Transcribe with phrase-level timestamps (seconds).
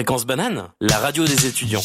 [0.00, 1.82] Fréquence banane, la radio des étudiants.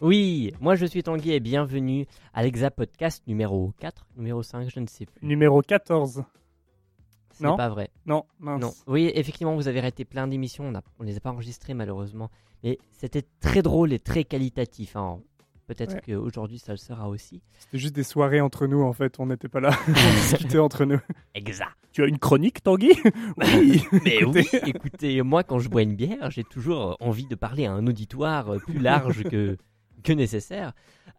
[0.00, 4.80] Oui, moi je suis Tanguy et bienvenue à l'Exa Podcast numéro 4, numéro 5, je
[4.80, 5.26] ne sais plus.
[5.26, 6.22] Numéro 14.
[7.32, 7.56] C'est non.
[7.56, 7.90] pas vrai.
[8.06, 8.60] Non, mince.
[8.60, 8.72] Non.
[8.86, 12.30] Oui, effectivement, vous avez arrêté plein d'émissions, on, on les a pas enregistrées malheureusement,
[12.62, 14.94] mais c'était très drôle et très qualitatif.
[14.96, 15.18] hein.
[15.66, 16.00] Peut-être Ouais.
[16.14, 17.42] qu'aujourd'hui ça le sera aussi.
[17.58, 19.70] C'était juste des soirées entre nous en fait, on n'était pas là.
[19.88, 19.92] on
[20.30, 20.98] discutait entre nous.
[21.34, 21.72] Exact.
[21.92, 22.92] Tu as une chronique, Tanguy?
[23.36, 23.82] Oui.
[24.04, 27.72] Mais oui, écoutez, moi quand je bois une bière, j'ai toujours envie de parler à
[27.72, 29.58] un auditoire plus large que,
[30.02, 30.72] que nécessaire.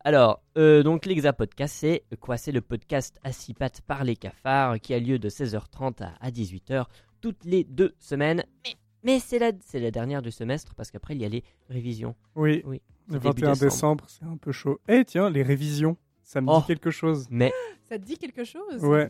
[0.04, 2.38] Alors, euh, donc l'Exa Podcast, c'est quoi?
[2.38, 6.14] C'est le podcast à six pattes par les cafards qui a lieu de 16h30 à,
[6.22, 6.86] à 18h
[7.22, 8.44] toutes les deux semaines.
[8.66, 11.44] Mais, mais c'est la, c'est la dernière du semestre parce qu'après il y a les
[11.70, 12.16] révisions.
[12.36, 13.66] Oui, Oui, le c'est début 21 décembre.
[13.66, 14.80] décembre, c'est un peu chaud.
[14.88, 16.60] Eh tiens, les révisions, ça me Oh.
[16.62, 17.28] dit quelque chose.
[17.30, 17.52] Mais
[17.90, 18.82] Ça te dit quelque chose?
[18.84, 19.10] Ouais.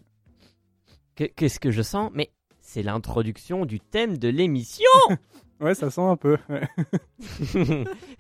[1.16, 2.10] que- qu'est-ce que je sens?
[2.14, 4.90] Mais c'est l'introduction du thème de l'émission
[5.60, 6.38] Ouais, ça sent un peu.
[6.50, 6.68] ouais.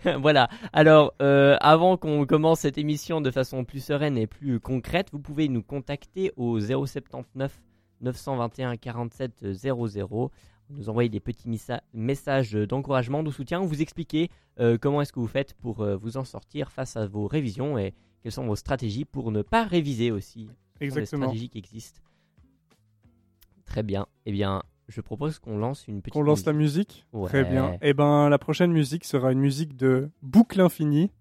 [0.20, 0.50] voilà.
[0.74, 5.20] Alors, euh, avant qu'on commence cette émission de façon plus sereine et plus concrète, vous
[5.20, 7.62] pouvez nous contacter au 079
[8.02, 10.32] 921 47 00.
[10.72, 11.50] Nous envoyer des petits
[11.94, 14.30] messages d'encouragement, de soutien, vous expliquer
[14.60, 17.80] euh, comment est-ce que vous faites pour euh, vous en sortir face à vos révisions
[17.80, 20.48] et quelles sont vos stratégies pour ne pas réviser aussi.
[20.80, 21.24] Exactement.
[21.24, 22.02] stratégies qui existent.
[23.66, 24.06] Très bien.
[24.26, 26.14] Eh bien, je propose qu'on lance une petite.
[26.14, 27.30] Qu'on lance la musique Ouais.
[27.30, 27.78] Très bien.
[27.82, 31.12] Eh ben, la prochaine musique sera une musique de Boucle Infinie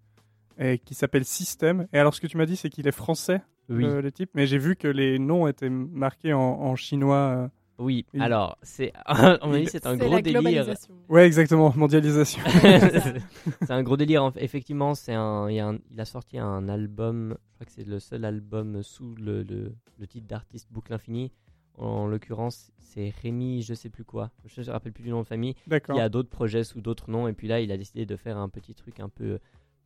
[0.59, 1.87] et qui s'appelle Système.
[1.93, 3.85] Et alors, ce que tu m'as dit, c'est qu'il est français, Oui.
[3.85, 7.17] le, le type, mais j'ai vu que les noms étaient marqués en, en chinois.
[7.45, 7.49] euh.
[7.81, 10.67] Oui, alors, c'est mon avis, Il- c'est un C'est gros la délire.
[11.09, 12.43] Ouais, exactement, mondialisation.
[13.63, 14.25] c'est un gros délire.
[14.25, 17.37] en- Effectivement, c'est un, il, y a un- il a sorti un album.
[17.51, 21.31] Je crois que c'est le seul album sous le, le- le titre d'artiste Boucle Infinie.
[21.79, 24.31] En l'occurrence, c'est Rémi, je sais plus quoi.
[24.45, 25.55] Je ne me rappelle plus du nom de famille.
[25.67, 25.97] D'accord.
[25.97, 27.29] Il y a d'autres projets sous d'autres noms.
[27.29, 29.39] Et puis là, il a décidé de faire un petit truc un peu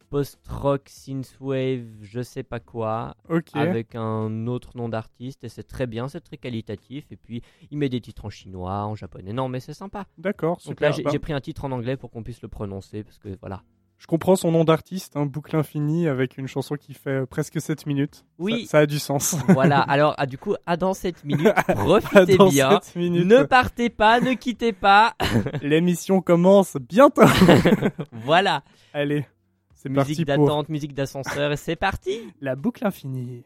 [0.08, 3.16] post-rock, synthwave, je sais pas quoi,
[3.54, 5.42] avec un autre nom d'artiste.
[5.44, 7.10] Et c'est très bien, c'est très qualitatif.
[7.10, 9.32] Et puis, il met des titres en chinois, en japonais.
[9.32, 10.06] Non, mais c'est sympa.
[10.18, 10.90] D'accord, Donc super.
[10.90, 13.04] là, j'ai Bah, j'ai pris un titre en anglais pour qu'on puisse le prononcer.
[13.04, 13.62] Parce que voilà.
[14.02, 17.60] Je comprends son nom d'artiste, hein, Boucle Infinie, avec une chanson qui fait euh, presque
[17.60, 18.24] 7 minutes.
[18.36, 18.64] Oui.
[18.64, 19.36] Ça, ça a du sens.
[19.46, 22.80] Voilà, alors ah, du coup, à dans cette minute, profitez Dans bien.
[22.82, 25.14] 7 minutes, Ne partez pas, ne quittez pas.
[25.62, 27.22] l'émission commence bientôt.
[28.12, 29.24] voilà, Allez,
[29.76, 32.22] c'est parti musique pour d'attente, musique d'ascenseur, et c'est parti.
[32.40, 33.44] la boucle infinie.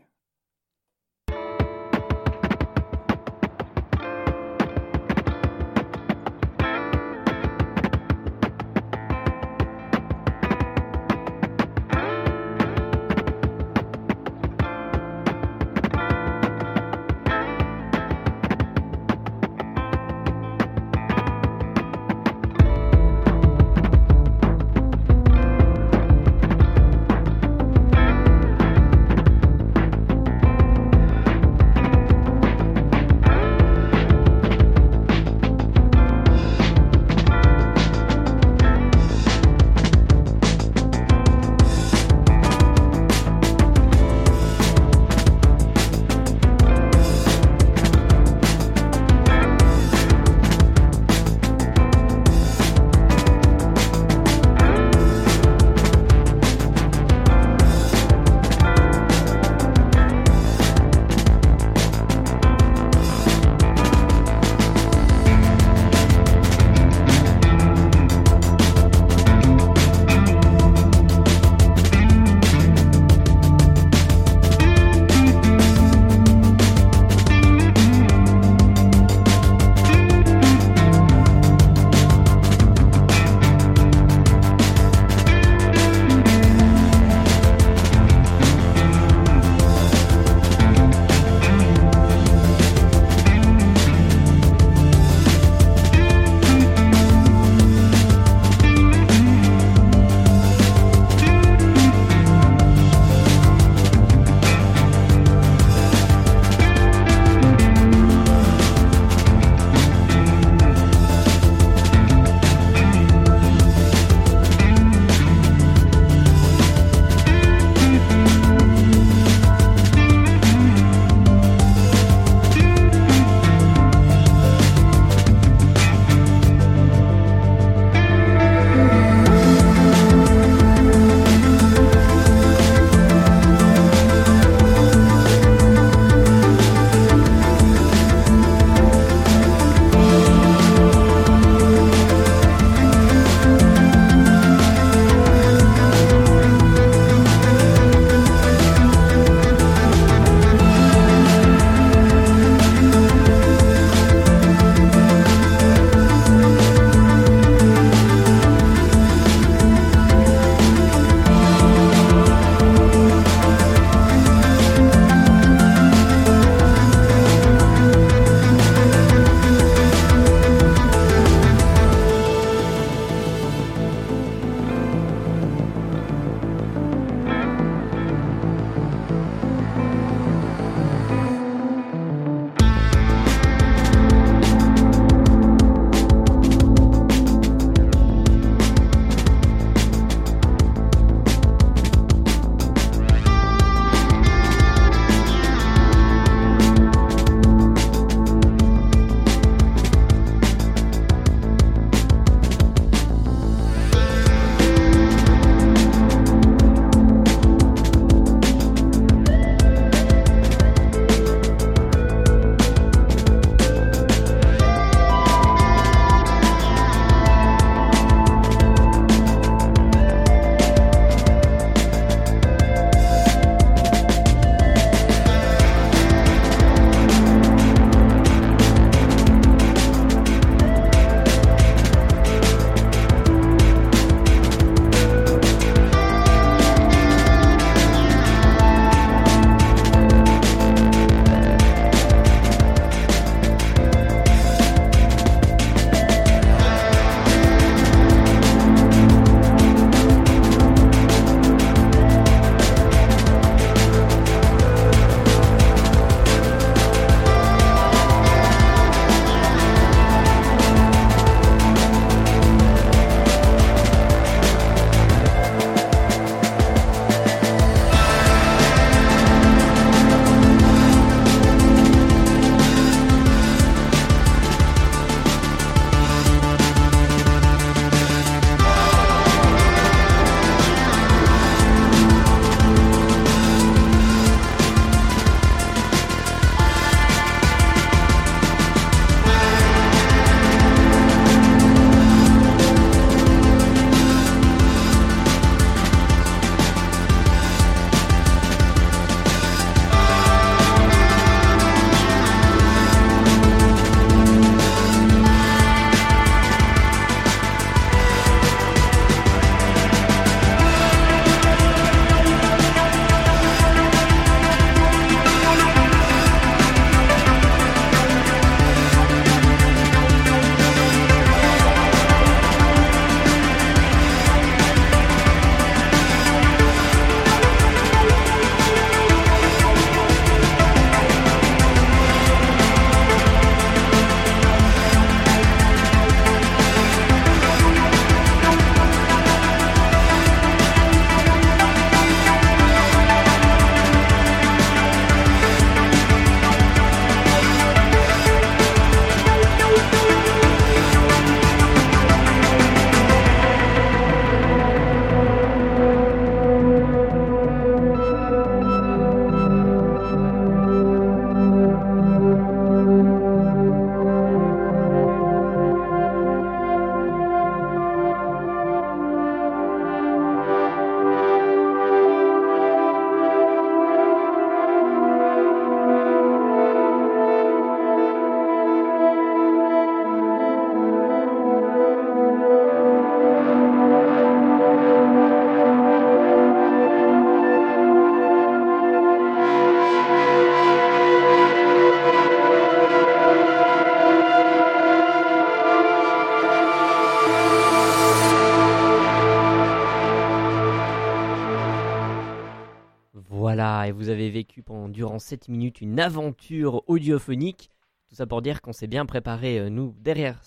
[404.56, 407.70] Vécu pendant, durant 7 minutes une aventure audiophonique.
[408.08, 410.40] Tout ça pour dire qu'on s'est bien préparé, euh, nous, derrière,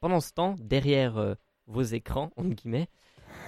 [0.00, 1.34] pendant ce temps, derrière euh,
[1.66, 2.88] vos écrans, entre guillemets.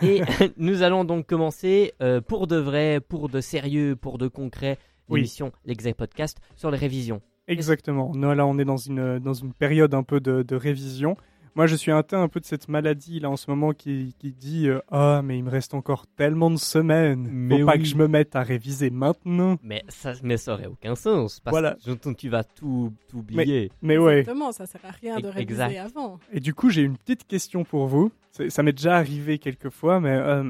[0.02, 0.20] Et
[0.56, 4.78] nous allons donc commencer euh, pour de vrai, pour de sérieux, pour de concret,
[5.08, 5.20] Oui.
[5.20, 7.22] l'émission, l'exact podcast, sur les révisions.
[7.48, 8.12] Exactement.
[8.14, 11.16] Nous, là, on est dans une, dans une période un peu de, de révision.
[11.54, 14.32] Moi, je suis atteint un peu de cette maladie là en ce moment qui, qui
[14.32, 17.28] dit euh, Ah, mais il me reste encore tellement de semaines.
[17.30, 17.78] Mais Faut pas oui.
[17.80, 19.56] que je me mette à réviser maintenant.
[19.62, 21.76] Mais ça, mais ça aurait aucun sens, parce Voilà.
[21.84, 23.70] que tu- vas tout, tout oublier.
[23.82, 24.20] Mais ouais.
[24.20, 25.76] Exactement, ça sert à rien de réviser exact.
[25.76, 26.18] avant.
[26.32, 28.10] Et du coup, j'ai une petite question pour vous.
[28.48, 30.48] Ça m'est déjà arrivé quelques fois, mais euh,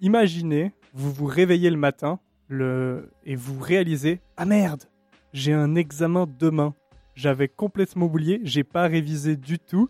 [0.00, 3.10] imaginez, vous vous réveillez le matin le...
[3.24, 4.84] et vous réalisez Ah merde,
[5.32, 6.74] j'ai un examen demain.
[7.14, 9.88] J'avais complètement oublié, j'ai pas révisé du tout,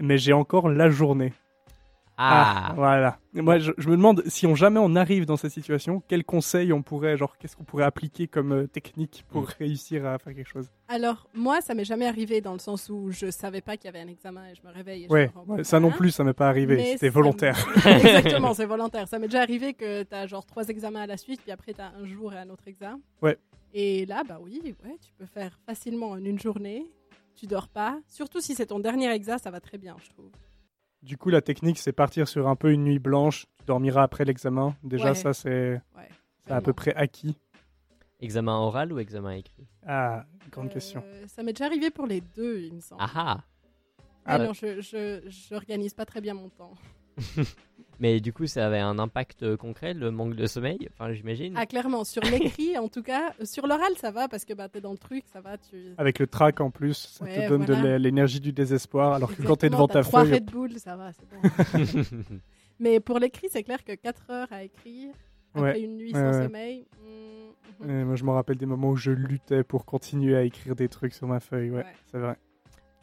[0.00, 1.32] mais j'ai encore la journée.
[2.20, 3.18] Ah, voilà.
[3.36, 6.24] Et Moi, je, je me demande si on jamais on arrive dans cette situation, quels
[6.24, 9.46] conseils on pourrait, genre, qu'est-ce qu'on pourrait appliquer comme euh, technique pour Mm.
[9.60, 10.68] réussir à faire quelque chose?
[10.88, 13.88] Alors, moi, ça m'est jamais arrivé dans le sens où je savais pas qu'il y
[13.90, 16.24] avait un examen et je me réveille et je Ouais, me ça non plus, ça
[16.24, 16.84] m'est pas arrivé.
[16.96, 17.56] C'était volontaire.
[17.68, 19.06] me- Exactement, c'est volontaire.
[19.06, 21.72] Ça m'est déjà arrivé que tu as genre trois examens à la suite, puis après
[21.72, 22.98] tu as un jour et un autre examen.
[23.22, 23.38] Ouais.
[23.74, 26.84] Et là, bah oui, ouais, tu peux faire facilement en une journée.
[27.38, 28.00] Tu dors pas.
[28.08, 30.30] Surtout si c'est ton dernier examen, ça va très bien, je trouve.
[31.02, 33.46] Du coup, la technique, c'est partir sur un peu une nuit blanche.
[33.60, 34.74] Tu dormiras après l'examen.
[34.82, 35.14] Déjà, Ouais.
[35.14, 36.08] ça, c'est Ouais,
[36.48, 37.36] à peu près acquis.
[38.20, 39.68] examen oral ou examen écrit?
[39.86, 41.04] Ah, grande Euh, question.
[41.28, 43.00] Ça m'est déjà arrivé pour les deux, il me semble.
[43.04, 43.40] Ah ah
[44.24, 46.74] Ah, non, je, je, j'organise pas très bien mon temps.
[48.00, 51.54] Mais du coup, ça avait un impact euh, concret, le manque de sommeil, enfin j'imagine.
[51.56, 53.32] Ah, clairement, sur l'écrit, en tout cas.
[53.40, 55.58] Euh, Sur l'oral, ça va parce que bah, t'es dans le truc, ça va.
[55.58, 55.94] Tu...
[55.98, 57.98] Avec le track en plus, ça Ouais, te donne de voilà.
[57.98, 59.14] l'énergie du désespoir.
[59.14, 60.34] Alors que quand tu es Exactement, devant ta trois feuille.
[60.34, 62.18] Red Bull, ça va, c'est bon.
[62.80, 65.12] Mais pour l'écrit, c'est clair que 4 heures à écrire,
[65.54, 66.44] après Ouais, une nuit sans ouais.
[66.44, 66.86] sommeil.
[67.02, 67.90] mm, mm.
[67.90, 70.88] euh, moi, je me rappelle des moments où je luttais pour continuer à écrire des
[70.88, 71.70] trucs sur ma feuille.
[71.70, 71.84] Ouais, Ouais.
[72.12, 72.36] c'est vrai.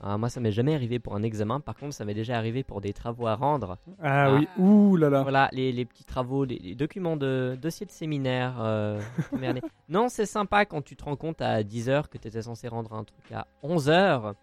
[0.08, 1.60] Ah, moi, ça m'est jamais arrivé pour un examen.
[1.60, 3.78] Par contre, ça m'est déjà arrivé pour des travaux à rendre.
[4.04, 4.36] Ah, Ah.
[4.36, 5.24] oui, ouh là là.
[5.24, 8.56] Voilà, les, les petits travaux, les, les documents de dossiers de séminaire.
[8.60, 9.02] euh,
[9.42, 9.62] année.
[9.90, 12.94] non, c'est sympa quand tu te rends compte à 10h que tu étais censé rendre
[12.94, 14.34] un truc à 11h.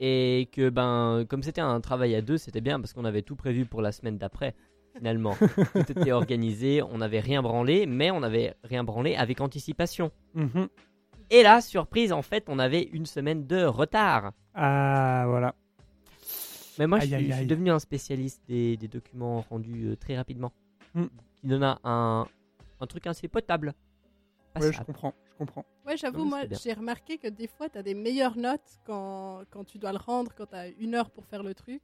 [0.00, 3.36] Et que, ben, comme c'était un travail à deux, c'était bien parce qu'on avait tout
[3.36, 4.54] prévu pour la semaine d'après.
[4.96, 5.34] Finalement,
[5.74, 10.10] tout était organisé, on n'avait rien branlé, mais on avait rien branlé avec anticipation.
[10.34, 10.68] Mhm.
[11.30, 14.32] Et là, surprise, en fait, on avait une semaine de retard.
[14.54, 15.54] Ah, voilà.
[16.78, 17.46] Mais moi, Aïe, je, suis, aïe, je suis aïe.
[17.46, 20.52] devenu un spécialiste des, des documents rendus euh, très rapidement.
[20.94, 21.04] Mm.
[21.40, 22.26] Qui donne un, un,
[22.80, 23.74] un truc assez potable.
[24.58, 25.12] Ouais, je comprends.
[25.32, 25.64] Je comprends.
[25.86, 29.64] Ouais, j'avoue, moi, j'ai remarqué que des fois, tu as des meilleures notes quand, quand
[29.64, 31.82] tu dois le rendre, quand tu as une heure pour faire le truc.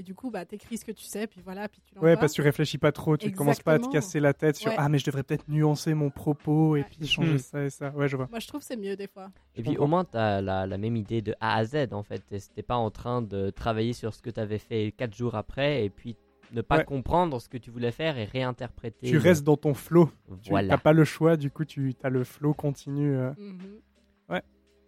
[0.00, 2.10] Et du coup, bah, t'écris ce que tu sais, puis voilà, puis tu l'envoies.
[2.10, 3.92] Ouais, parce que tu réfléchis pas trop, tu commences pas à te Exactement.
[4.00, 4.76] casser la tête sur Ouais.
[4.78, 6.86] Ah, mais je devrais peut-être nuancer mon propos et Ouais.
[6.88, 7.38] puis changer Hmm.
[7.38, 7.90] ça et ça.
[7.90, 8.28] Ouais, je vois.
[8.30, 9.32] Moi, je trouve que c'est mieux des fois.
[9.56, 9.84] Et puis comprends.
[9.84, 12.22] au moins, tu as la, la même idée de A à Z en fait.
[12.30, 15.34] Et C'était pas en train de travailler sur ce que tu avais fait 4 jours
[15.34, 16.16] après et puis
[16.52, 16.84] ne pas Ouais.
[16.84, 19.08] comprendre ce que tu voulais faire et réinterpréter.
[19.08, 20.10] Tu restes dans ton flow.
[20.42, 23.16] Tu n'as pas le choix, du coup, tu as le flow continu.
[23.16, 23.32] euh.
[23.36, 23.58] Mhm.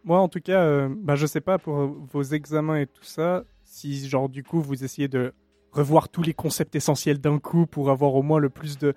[0.02, 1.76] Moi, en tout cas, euh, bah, je sais pas pour
[2.10, 5.32] vos examens et tout ça, si, genre, du coup, vous essayez de
[5.70, 8.94] revoir tous les concepts essentiels d'un coup pour avoir au moins le plus de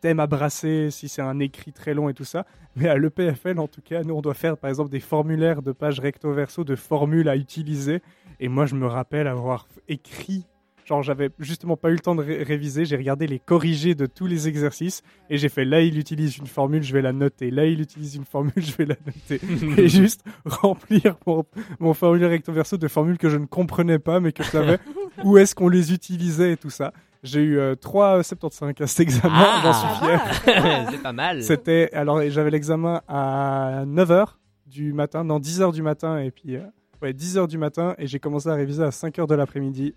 [0.00, 2.44] thèmes à brasser, si c'est un écrit très long et tout ça.
[2.74, 5.70] Mais à l'EPFL, en tout cas, nous, on doit faire, par exemple, des formulaires de
[5.70, 8.02] pages recto-verso, de formules à utiliser.
[8.40, 10.44] Et moi, je me rappelle avoir écrit.
[10.86, 12.84] Genre, j'avais justement pas eu le temps de ré- réviser.
[12.84, 16.46] J'ai regardé les corrigés de tous les exercices et j'ai fait là, il utilise une
[16.46, 17.50] formule, je vais la noter.
[17.50, 19.40] Là, il utilise une formule, je vais la noter.
[19.82, 21.44] et juste remplir mon,
[21.80, 24.78] mon formulaire recto verso de formules que je ne comprenais pas, mais que je savais
[25.24, 26.92] où est-ce qu'on les utilisait et tout ça.
[27.24, 29.60] J'ai eu euh, 3,75 à cet examen, Ah.
[29.64, 30.88] j'en suis fier.
[30.92, 31.42] c'est pas mal.
[31.42, 36.60] C'était alors j'avais l'examen à 9h du matin, non 10h du matin et puis euh,
[37.02, 39.94] ouais 10h du matin et j'ai commencé à réviser à 5h de l'après-midi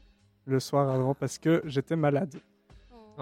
[0.50, 2.36] le soir avant parce que j'étais malade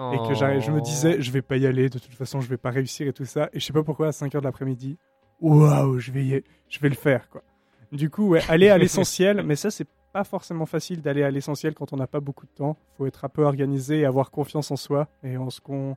[0.00, 0.12] Oh.
[0.14, 2.56] et que je me disais je vais pas y aller de toute façon je vais
[2.56, 4.96] pas réussir et tout ça et je sais pas pourquoi à 5h de l'après-midi
[5.40, 7.42] waouh je vais y- je vais le faire quoi.
[7.90, 11.74] Du coup ouais aller à l'essentiel mais ça c'est pas forcément facile d'aller à l'essentiel
[11.74, 12.76] quand on n'a pas beaucoup de temps.
[12.96, 15.96] Faut être un peu organisé et avoir confiance en soi et en ce qu'on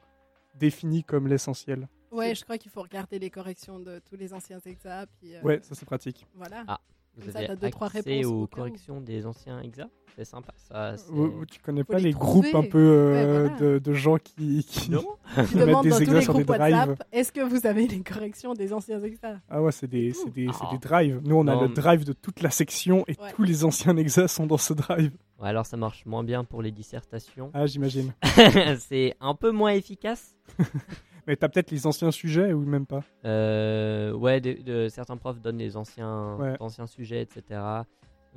[0.60, 1.88] définit comme l'essentiel.
[2.12, 5.06] Ouais, je crois qu'il faut regarder les corrections de tous les anciens examens.
[5.20, 6.28] Puis, euh, Ouais, ça c'est pratique.
[6.36, 6.64] Voilà.
[6.68, 6.82] Ah.
[7.18, 10.96] Vous ça, avez deux, trois accès réponses aux corrections des anciens examens C'est sympa ça.
[11.50, 13.58] tu connais Faut pas les les groupes un peu euh, Ouais, voilà.
[13.60, 15.04] de, de gens qui, qui- Non
[15.36, 16.74] Tu mettent demandes des dans tous les sur des groupes drives.
[16.74, 20.30] WhatsApp, est-ce que vous avez les corrections des anciens examens Ah ouais, c'est des, c'est
[20.32, 20.70] des, c'est Ah.
[20.72, 21.20] des drives.
[21.24, 23.32] Nous, on a Non, le drive de toute la section et Ouais.
[23.36, 25.12] tous les anciens exas sont dans ce drive.
[25.40, 27.52] Ouais, alors ça marche moins bien pour les dissertations.
[27.54, 28.14] Ah, j'imagine.
[28.80, 30.34] c'est un peu moins efficace.
[31.28, 33.04] Mais t'as peut-être les anciens sujets ou même pas?
[33.26, 36.56] Euh, ouais, de, de- certains profs donnent les anciens, Ouais.
[36.60, 37.60] anciens sujets, etc.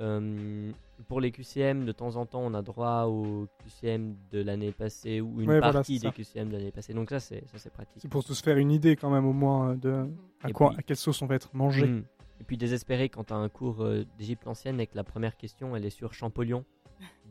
[0.01, 0.71] Euh,
[1.07, 5.21] pour les QCM, de temps en temps, on a droit au QCM de l'année passée
[5.21, 6.95] ou une Ouais, partie des QCM de l'année passée.
[6.95, 7.99] Donc ça, c'est ça, c'est pratique.
[8.03, 10.07] C'est pour se faire une idée quand même au moins euh, de
[10.43, 11.87] à Et quoi, puis- à quelle sauce on va être mangé.
[11.87, 12.05] Mm.
[12.41, 13.87] Et puis désespéré quand t'as un cours
[14.19, 16.65] d'Égypte ancienne et que la première question, elle est sur Champollion.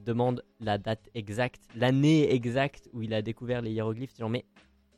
[0.05, 4.17] Demande la date exacte, l'année exacte où il a découvert les hiéroglyphes.
[4.17, 4.45] Genre, mais,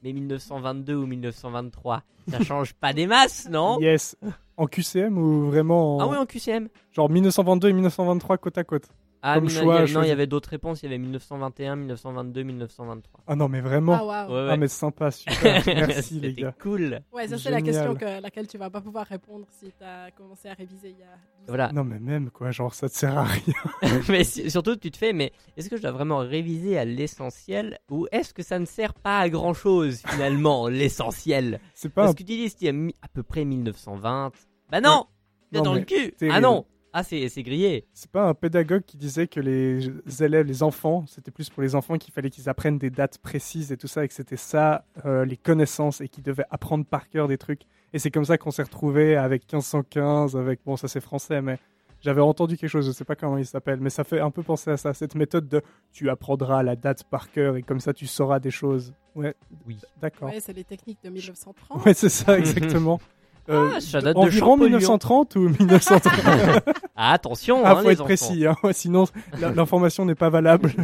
[0.06, 3.80] mais 1922 ou 1923, ça change pas des masses, non?
[3.82, 4.16] Yes.
[4.56, 8.64] En QCM ou vraiment en- Ah ouais, en QCM genre 1922 et 1923 côte à
[8.64, 8.84] côte
[9.28, 10.84] Ah, Comme choix il y a- à non, il y avait d'autres réponses.
[10.84, 13.22] Il y avait 1921, 1922, 1923.
[13.26, 13.94] Ah non mais vraiment.
[13.94, 14.32] Ah waouh.
[14.32, 14.58] Ouais, Ah ouais.
[14.58, 15.64] mais sympa, super.
[15.66, 16.54] Merci les gars.
[16.62, 17.02] cool.
[17.12, 20.48] Ouais, ça c'est la question que, laquelle tu vas pas pouvoir répondre si t'as commencé
[20.48, 21.46] à réviser il y a 12 ans.
[21.48, 21.72] Voilà.
[21.72, 23.54] Non mais même quoi, genre ça te sert à rien.
[24.10, 27.80] mais si- surtout, tu te fais, mais est-ce que je dois vraiment réviser à l'essentiel
[27.90, 31.60] ou est-ce que ça ne sert pas à grand chose finalement, l'essentiel?
[31.74, 34.32] C'est pas un Parce que tu dis, c'était à, à peu près 1920.
[34.70, 35.06] Bah non
[35.52, 36.36] T'es Non, dans le cul terrible.
[36.36, 36.66] Ah non
[36.98, 37.86] Ah, c'est c'est grillé.
[37.94, 39.92] C'est pas un pédagogue qui disait que les
[40.24, 43.74] élèves, les enfants, c'était plus pour les enfants qu'il fallait qu'ils apprennent des dates précises
[43.74, 47.10] et tout ça, et que c'était ça, euh, les connaissances, et qu'ils devaient apprendre par
[47.10, 47.64] cœur des trucs.
[47.92, 51.60] Et c'est comme ça qu'on s'est retrouvé avec 1515, avec, bon, ça c'est français, mais
[52.00, 54.42] j'avais entendu quelque chose, je sais pas comment il s'appelle, mais ça fait un peu
[54.42, 55.62] penser à ça, cette méthode de
[55.92, 58.94] tu apprendras la date par cœur, et comme ça tu sauras des choses.
[59.16, 59.36] Ouais,
[59.68, 59.78] Oui.
[60.00, 60.30] d'accord.
[60.30, 61.86] Ouais, c'est les techniques de 1930.
[61.86, 63.02] Ouais, c'est ça, exactement.
[63.48, 64.78] Euh, Ah, ça date environ Champollion.
[64.78, 66.64] 1930 ou 1930
[66.96, 68.06] Ah, attention, Ah, hein, faut les être enfants.
[68.06, 69.06] précis, hein, sinon
[69.40, 70.74] l'information n'est pas valable.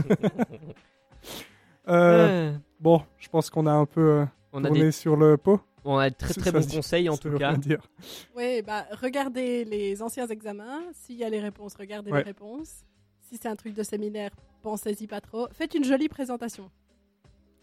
[1.87, 5.15] Euh, Euh, bon, je pense qu'on a un peu euh, on, a tourné des, sur
[5.15, 5.59] le pot.
[5.83, 7.55] on a de très très bons conseils en tout cas.
[8.35, 10.81] Oui, bah, regardez les anciens examens.
[10.93, 12.19] S'il y a les réponses, regardez Ouais.
[12.19, 12.83] les réponses.
[13.21, 14.29] Si c'est un truc de séminaire,
[14.61, 15.47] pensez-y pas trop.
[15.53, 16.69] Faites une jolie présentation.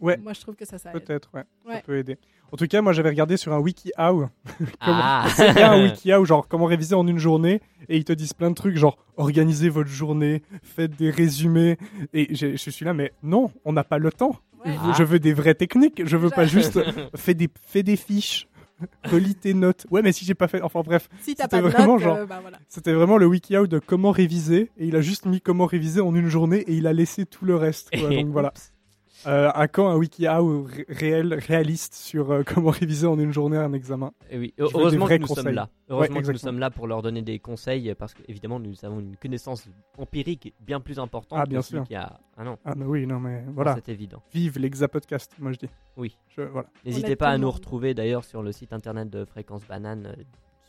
[0.00, 0.16] Ouais.
[0.18, 1.00] Moi, je trouve que ça, ça aide.
[1.02, 1.42] Peut-être, ouais,
[1.74, 2.18] ça peut aider.
[2.50, 4.28] En tout cas, moi j'avais regardé sur un WikiHow.
[4.80, 7.60] Ah C'est bien un WikiHow, genre comment réviser en une journée.
[7.88, 11.76] Et ils te disent plein de trucs, genre organisez votre journée, faites des résumés.
[12.14, 14.36] Et je suis là, mais non, on n'a pas le temps.
[14.64, 14.72] Ouais.
[14.72, 16.02] Je- Je veux des vraies techniques.
[16.06, 16.80] Je veux pas juste
[17.16, 18.48] fais des, fais des fiches,
[19.04, 19.86] relis tes notes.
[19.90, 20.62] Ouais, mais si j'ai pas fait.
[20.62, 22.58] Enfin bref, Si t'as C'était vraiment notes, genre- euh, bah voilà.
[22.68, 26.14] C'était vraiment le WikiHow de comment réviser et il a juste mis comment réviser en
[26.14, 27.90] une journée et il a laissé tout le reste.
[27.90, 28.08] quoi.
[28.08, 28.52] Donc voilà.
[29.26, 33.56] Euh, à quand un WikiHow ré- réel, réaliste sur euh, comment réviser en une journée
[33.56, 35.68] un examen Eh oui, heureusement que nous sommes là.
[35.88, 39.16] Heureusement que nous sommes là pour leur donner des conseils parce qu'évidemment nous avons une
[39.16, 41.82] connaissance empirique bien plus importante Ah, que bien sûr.
[41.84, 42.20] qui a.
[42.36, 43.74] Ah non, Ah mais oui, non mais voilà.
[43.74, 44.22] c'est évident.
[44.32, 45.68] Vive l'Exapodcast, moi je dis.
[45.96, 46.16] Oui.
[46.36, 46.68] Je, voilà.
[46.84, 50.22] N'hésitez pas à nous retrouver d'ailleurs sur le site internet de Fréquence Banane euh,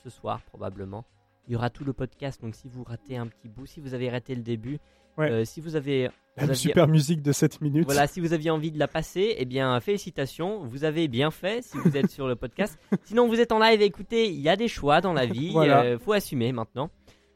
[0.03, 1.05] ce soir probablement.
[1.47, 3.93] Il y aura tout le podcast, donc si vous ratez un petit bout, si vous
[3.93, 4.79] avez raté le début,
[5.19, 5.29] Ouais.
[5.31, 7.85] euh, si vous avez, vous La aviez- super musique de 7 minutes.
[7.85, 11.63] voilà, si vous aviez envie de la passer, eh bien félicitations, vous avez bien fait
[11.63, 12.79] si vous êtes sur le podcast.
[13.03, 15.83] Sinon vous êtes en live, écoutez, il y a des choix dans la vie, Voilà.
[15.83, 16.89] euh, faut assumer maintenant.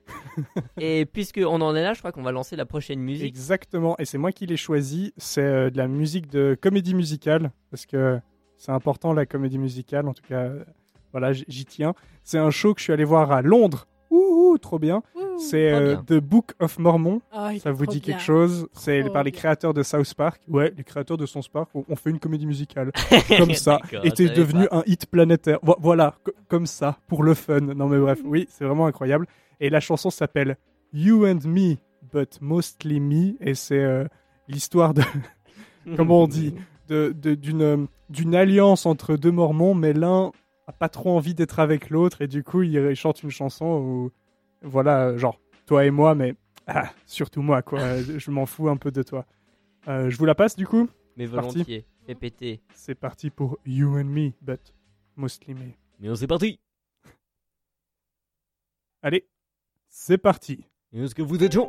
[0.79, 3.25] Et puisque on en est là, je crois qu'on va lancer la prochaine musique.
[3.27, 3.95] Exactement.
[3.99, 5.13] Et c'est moi qui l'ai choisi.
[5.17, 8.19] C'est euh, de la musique de comédie musicale parce que
[8.57, 10.07] c'est important la comédie musicale.
[10.07, 10.49] En tout cas,
[11.11, 11.93] voilà, j'y tiens.
[12.23, 13.87] C'est un show que je suis allé voir à Londres.
[14.13, 15.01] Ouh, trop bien.
[15.37, 15.95] C'est euh.
[16.05, 17.21] The Book of Mormon.
[17.31, 18.13] Ah, Ça vous dit bien.
[18.13, 18.67] quelque chose?
[18.73, 20.41] C'est Trop par les créateurs de South Park.
[20.47, 21.69] Ouais, les créateurs de South Park.
[21.73, 22.91] On on fait une comédie musicale
[23.37, 23.79] comme ça.
[23.91, 24.77] Savais devenu pas.
[24.79, 25.57] un hit planétaire.
[25.63, 27.59] Vo- Voilà, co- comme ça, pour le fun.
[27.61, 29.25] Non mais bref, oui, c'est vraiment incroyable.
[29.59, 30.57] Et la chanson s'appelle
[30.93, 31.75] You and Me,
[32.13, 33.33] but mostly me.
[33.41, 34.05] Et c'est euh,
[34.47, 35.01] l'histoire de,
[35.97, 36.53] comment on dit
[36.89, 37.77] de- de- d'une euh,
[38.09, 40.31] d'une alliance entre deux mormons, mais l'un
[40.67, 42.21] a pas trop envie d'être avec l'autre.
[42.21, 44.11] Et du coup, il chante une chanson où,
[44.61, 46.35] voilà, genre, toi et moi, mais
[46.67, 48.01] ah, surtout moi, quoi.
[48.17, 49.25] Je m'en fous un peu de toi.
[49.87, 52.61] Euh, je vous la passe du coup Mais volontiers, fais péter.
[52.73, 54.73] C'est parti pour You and Me, but
[55.17, 55.71] mostly me.
[55.99, 56.57] Mais on c'est parti.
[59.01, 59.27] Allez,
[59.89, 60.65] c'est parti.
[60.93, 61.67] Est-ce que vous êtes chaud?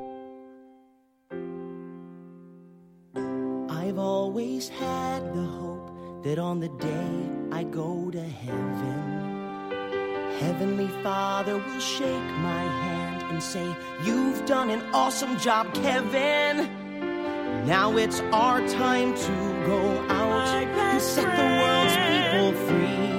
[3.68, 5.73] I've always had the hope
[6.24, 9.70] that on the day I go to heaven,
[10.40, 16.66] Heavenly Father will shake my hand and say, You've done an awesome job, Kevin.
[17.66, 19.32] Now it's our time to
[19.66, 23.14] go out and set the world's people free.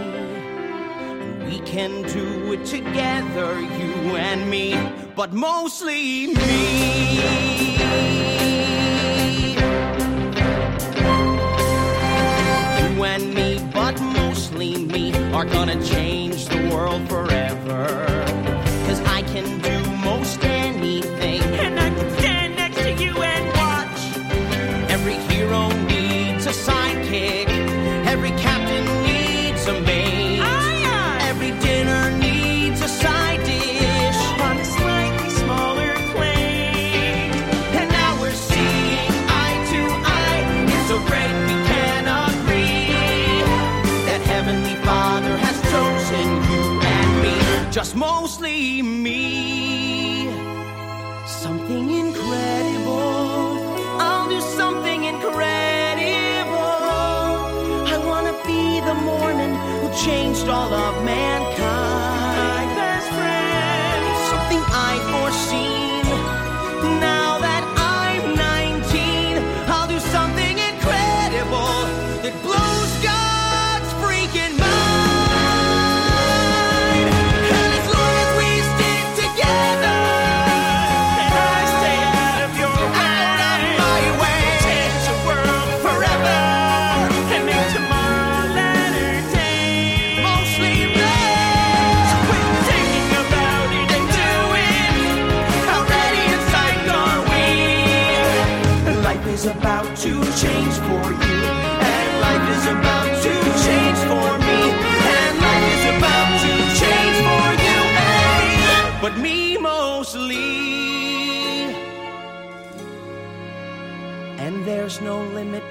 [1.14, 4.76] And we can do it together, you and me,
[5.16, 8.35] but mostly me.
[15.52, 18.15] Gonna change the world forever.
[60.66, 61.35] All of mankind.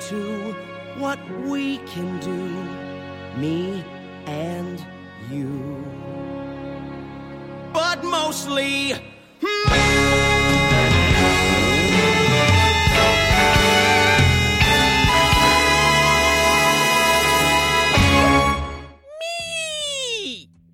[0.08, 0.52] To
[0.98, 3.82] what we can do, me
[4.26, 4.84] and
[5.30, 5.82] you.
[7.72, 8.94] But mostly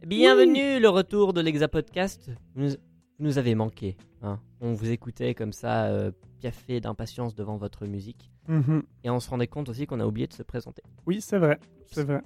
[0.06, 2.30] Bienvenue, le retour de l'Exa Podcast.
[2.56, 2.74] Nous,
[3.20, 3.96] vous nous avez manqué.
[4.22, 4.40] hein.
[4.62, 8.30] On vous écoutait comme ça, euh, piaffé d'impatience devant votre musique.
[8.48, 8.82] Mhm.
[9.04, 10.82] Et on se rendait compte aussi qu'on a oublié de se présenter.
[11.06, 11.58] Oui, c'est vrai.
[11.92, 12.22] C'est vrai.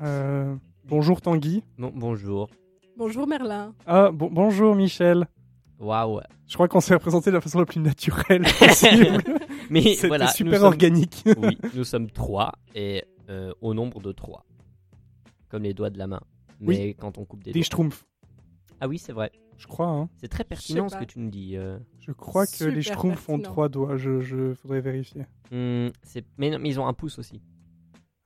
[0.00, 0.56] Euh,
[0.86, 1.62] bonjour Tanguy.
[1.78, 2.48] Bon, bonjour.
[2.96, 3.74] Bonjour Merlin.
[3.86, 5.26] Ah, bon- bonjour Michel.
[5.78, 6.20] Waouh.
[6.46, 9.18] Je crois qu'on s'est représenté de la façon la plus naturelle possible.
[9.68, 11.22] Mais C'était voilà, super sommes- organique.
[11.38, 14.46] oui, nous sommes trois et euh, au nombre de trois.
[15.50, 16.20] Comme les doigts de la main.
[16.60, 17.64] Mais quand on coupe des Des doigts.
[17.66, 18.06] schtroumpfs,
[18.80, 19.30] Ah oui, c'est vrai.
[19.58, 19.86] Je crois.
[19.88, 20.08] hein.
[20.20, 21.56] C'est très pertinent ce que tu nous dis.
[21.56, 21.78] euh.
[22.00, 23.42] Je crois que Super les schtroumpfs ont pertinent.
[23.52, 23.96] trois doigts.
[23.96, 25.22] Je, je faudrait vérifier.
[25.50, 27.40] Hmm, c'est- mais non, mais ils ont un pouce aussi.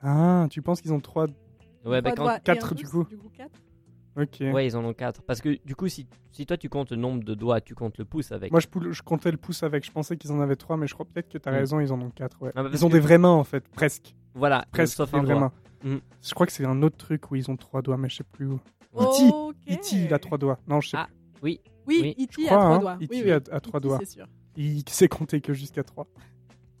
[0.01, 1.27] Ah, tu penses qu'ils ont trois
[1.85, 2.23] Ouais, bah Trois quand...
[2.23, 3.03] doigts et quatre, un du pouce, coup.
[3.09, 3.59] Du coup, quatre.
[4.17, 4.37] Ok.
[4.41, 5.21] Ouais, ils en ont quatre.
[5.23, 7.97] Parce que du coup, si, si toi tu comptes le nombre de doigts, tu comptes
[7.97, 8.51] le pouce avec.
[8.51, 9.85] Moi, je, poule- je comptais le pouce avec.
[9.85, 11.55] Je pensais qu'ils en avaient trois, mais je crois peut-être que tu as Mm.
[11.55, 12.41] raison, ils en ont quatre.
[12.41, 12.51] Ouais.
[12.55, 14.13] Ah bah parce ils ont que- des vraies mains en fait, presque.
[14.33, 15.51] Voilà, Presque sauf des un vraies doigt.
[15.83, 15.91] mains.
[15.91, 16.01] Mhm.
[16.21, 18.23] Je crois que c'est un autre truc où ils ont trois doigts, mais je sais
[18.25, 18.59] plus où.
[18.99, 19.23] E.T.
[19.31, 19.55] Ok.
[19.69, 19.95] E.T.
[19.95, 20.59] il a trois doigts.
[20.67, 21.05] Non, je sais Ah.
[21.05, 21.15] plus.
[21.41, 22.23] Oui, Oui, Oui.
[22.23, 22.45] E.T.
[22.45, 22.97] Crois, trois hein, doigts.
[23.01, 23.23] E.T.
[23.23, 23.97] Oui, a trois E.T., doigts.
[23.99, 24.27] C'est sûr.
[24.57, 26.07] Il sait compter que jusqu'à trois.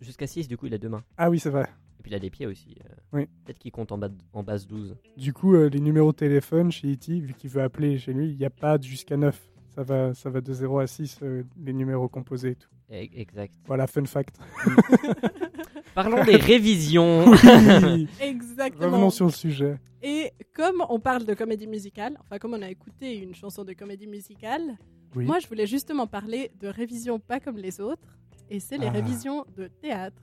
[0.01, 1.03] jusqu'à 6, du coup, il a deux mains.
[1.17, 1.67] Ah oui, c'est vrai.
[1.99, 2.77] Et puis il a des pieds aussi.
[2.85, 2.93] euh.
[3.13, 3.27] Oui.
[3.45, 4.95] Peut-être qu'il compte en, bas en base 12.
[5.17, 8.29] Du coup, euh, les numéros de téléphone chez E.T., vu qu'il veut appeler chez lui,
[8.29, 9.39] il n'y a pas de jusqu'à 9.
[9.75, 12.69] Ça va, ça va de 0 à 6, euh, les numéros composés et tout.
[12.91, 13.53] E- Exact.
[13.65, 14.35] Voilà, fun fact.
[15.95, 17.25] Parlons des révisions.
[17.83, 18.07] Oui.
[18.19, 18.85] Exactement.
[18.85, 19.77] Revenons sur le sujet.
[20.01, 23.73] Et comme on parle de comédie musicale, enfin comme on a écouté une chanson de
[23.73, 24.77] comédie musicale,
[25.15, 25.25] Oui.
[25.25, 28.17] moi je voulais justement parler de révisions pas comme les autres,
[28.49, 28.91] et c'est les Ah.
[28.91, 30.21] révisions de théâtre.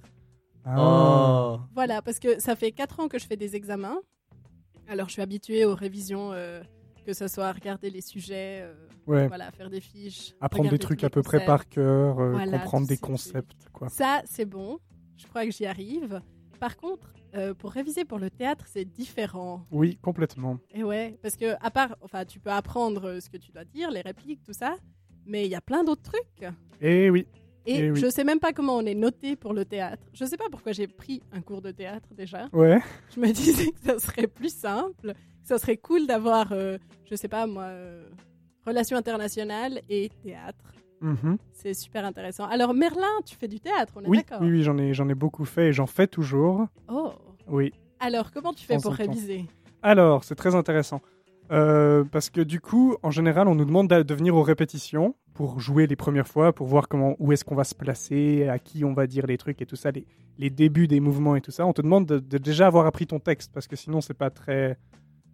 [0.65, 0.77] Ah.
[0.79, 1.61] Oh.
[1.75, 3.99] Voilà, parce que ça fait 4 ans que je fais des examens.
[4.89, 6.63] Alors je suis habituée aux révisions, euh,
[7.07, 8.75] que ce soit regarder les sujets, euh,
[9.07, 9.29] Ouais.
[9.29, 10.35] voilà, faire des fiches.
[10.41, 13.07] Apprendre des trucs à peu près par cœur, euh, Voilà, comprendre des trucs.
[13.13, 13.89] concepts, quoi.
[13.89, 14.79] Ça, c'est bon.
[15.17, 16.21] Je crois que j'y arrive.
[16.59, 19.65] Par contre, euh, pour réviser pour le théâtre, c'est différent.
[19.71, 20.59] Oui, complètement.
[20.75, 23.91] Et ouais, parce que à part, enfin, tu peux apprendre ce que tu dois dire,
[23.93, 24.77] les répliques, tout ça,
[25.27, 26.51] mais il y a plein d'autres trucs.
[26.81, 27.27] Et oui,
[27.67, 28.01] Et Eh oui.
[28.01, 30.03] je sais même pas comment on est noté pour le théâtre.
[30.13, 32.49] Je sais pas pourquoi j'ai pris un cours de théâtre déjà.
[32.53, 32.81] ouais.
[33.15, 35.13] Je me disais que ça serait plus simple,
[35.47, 36.77] ça serait cool d'avoir, euh,
[37.09, 38.05] je sais pas moi, euh,
[38.67, 40.73] relations internationales et théâtre.
[41.01, 41.37] Mhm.
[41.53, 42.47] C'est super intéressant.
[42.47, 45.09] Alors Merlin, tu fais du théâtre, on est Oui, d'accord oui, oui, j'en ai, j'en
[45.09, 46.67] ai beaucoup fait et j'en fais toujours.
[46.89, 47.13] Oh.
[47.49, 47.73] Oui.
[48.01, 49.05] Alors comment tu fais pour temps.
[49.05, 49.45] réviser?
[49.83, 51.01] Alors, c'est très intéressant.
[51.53, 55.61] Euh, parce que du coup, en général, on nous demande de venir aux répétitions pour
[55.61, 58.85] jouer les premières fois, pour voir comment, où est-ce qu'on va se placer, à qui
[58.85, 60.07] on va dire les trucs et tout ça, les,
[60.39, 61.65] les débuts des mouvements et tout ça.
[61.65, 64.31] On te demande de, de déjà avoir appris ton texte parce que sinon, c'est pas
[64.31, 64.77] très.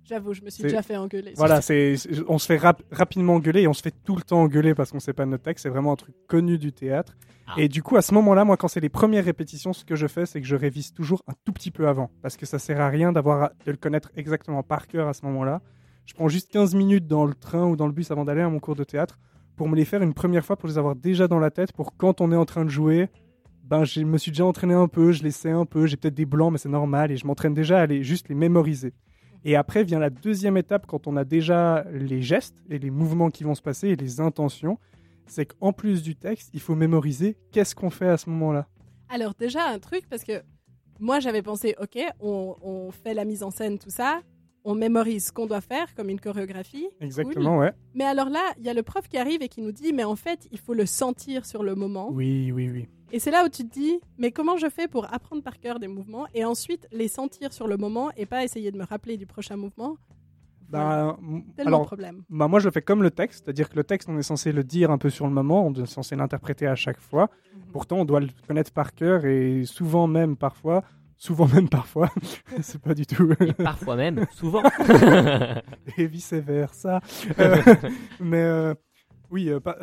[0.05, 1.33] J'avoue, je me suis déjà fait engueuler.
[1.37, 1.95] Voilà, c'est,
[2.29, 4.91] on se fait rap- rapidement engueuler et on se fait tout le temps engueuler parce
[4.91, 5.63] qu'on sait pas notre texte.
[5.63, 7.17] C'est vraiment un truc connu du théâtre.
[7.47, 7.55] Ah.
[7.59, 10.07] Et du coup, à ce moment-là, moi, quand c'est les premières répétitions, ce que je
[10.07, 12.81] fais, c'est que je révise toujours un tout petit peu avant parce que ça sert
[12.81, 15.61] à rien d'avoir à- de le connaître exactement par cœur à ce moment-là.
[16.05, 18.49] Je prends juste 15 minutes dans le train ou dans le bus avant d'aller à
[18.49, 19.19] mon cours de théâtre
[19.57, 21.97] pour me les faire une première fois, pour les avoir déjà dans la tête, pour
[21.97, 23.09] quand on est en train de jouer,
[23.65, 26.15] ben, je me suis déjà entraîné un peu, je les sais un peu, j'ai peut-être
[26.15, 28.93] des blancs, mais c'est normal, et je m'entraîne déjà à les, juste les mémoriser.
[29.45, 33.31] Et après vient la deuxième étape quand on a déjà les gestes et les mouvements
[33.31, 34.79] qui vont se passer et les intentions.
[35.27, 38.67] C'est qu'en plus du texte, il faut mémoriser qu'est-ce qu'on fait à ce moment-là.
[39.09, 40.43] Alors déjà un truc parce que
[41.01, 44.21] moi j'avais pensé ok on, on fait la mise en scène tout ça
[44.65, 46.89] on mémorise ce qu'on doit faire comme une chorégraphie.
[47.01, 47.73] Exactement, ouais.
[47.95, 50.05] Mais alors là, il y a le prof qui arrive et qui nous dit, mais
[50.05, 52.11] en fait, il faut le sentir sur le moment.
[52.13, 52.89] Oui, oui, oui.
[53.11, 55.79] Et c'est là où tu te dis, mais comment je fais pour apprendre par cœur
[55.79, 59.17] des mouvements et ensuite les sentir sur le moment et pas essayer de me rappeler
[59.17, 59.97] du prochain mouvement?
[60.69, 61.19] Bah,
[61.55, 62.23] Tellement alors, de problème.
[62.31, 64.53] bah, moi, je le fais comme le texte, c'est-à-dire que le texte, on est censé
[64.53, 67.29] le dire un peu sur le moment, on est censé l'interpréter à chaque fois.
[67.73, 70.83] Pourtant, on doit le connaître par cœur et souvent même parfois,
[71.23, 72.11] souvent même parfois,
[72.63, 74.63] c'est pas du tout, Et parfois même, souvent.
[75.97, 77.01] et vice versa.
[77.39, 77.63] Euh,
[78.21, 78.75] mais euh,
[79.31, 79.79] oui, euh, pa-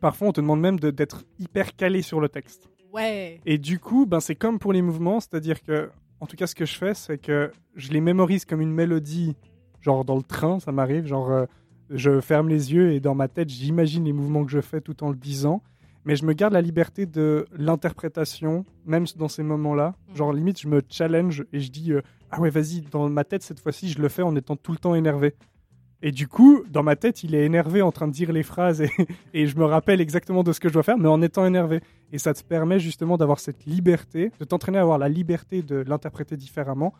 [0.00, 2.68] parfois on te demande même de- d'être hyper calé sur le texte.
[2.92, 3.40] Ouais.
[3.46, 6.54] Et du coup, ben, c'est comme pour les mouvements, c'est-à-dire que, en tout cas, ce
[6.54, 9.34] que je fais, c'est que je les mémorise comme une mélodie,
[9.80, 11.46] genre dans le train, ça m'arrive, genre
[11.88, 15.02] je ferme les yeux et dans ma tête, j'imagine les mouvements que je fais tout
[15.04, 15.62] en le disant,
[16.06, 19.96] mais je me garde la liberté de l'interprétation, même dans ces moments-là.
[20.08, 20.16] Mhm.
[20.16, 23.42] Genre, limite, je me challenge et je dis, euh, ah ouais, vas-y, dans ma tête,
[23.42, 25.34] cette fois-ci, je le fais en étant tout le temps énervé.
[26.02, 28.82] Et du coup, dans ma tête, il est énervé en train de dire les phrases
[28.82, 28.90] et,
[29.34, 31.80] et je me rappelle exactement de ce que je dois faire, mais en étant énervé.
[32.12, 35.76] Et ça te permet justement d'avoir cette liberté, de t'entraîner à avoir la liberté de
[35.76, 36.94] l'interpréter différemment,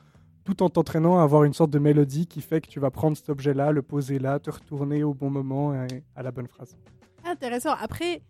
[0.44, 3.16] tout en t'entraînant à avoir une sorte de mélodie qui fait que tu vas prendre
[3.16, 6.76] cet objet-là, le poser là, te retourner au bon moment et à la bonne phrase.
[7.24, 7.74] Intéressant.
[7.80, 8.22] Après,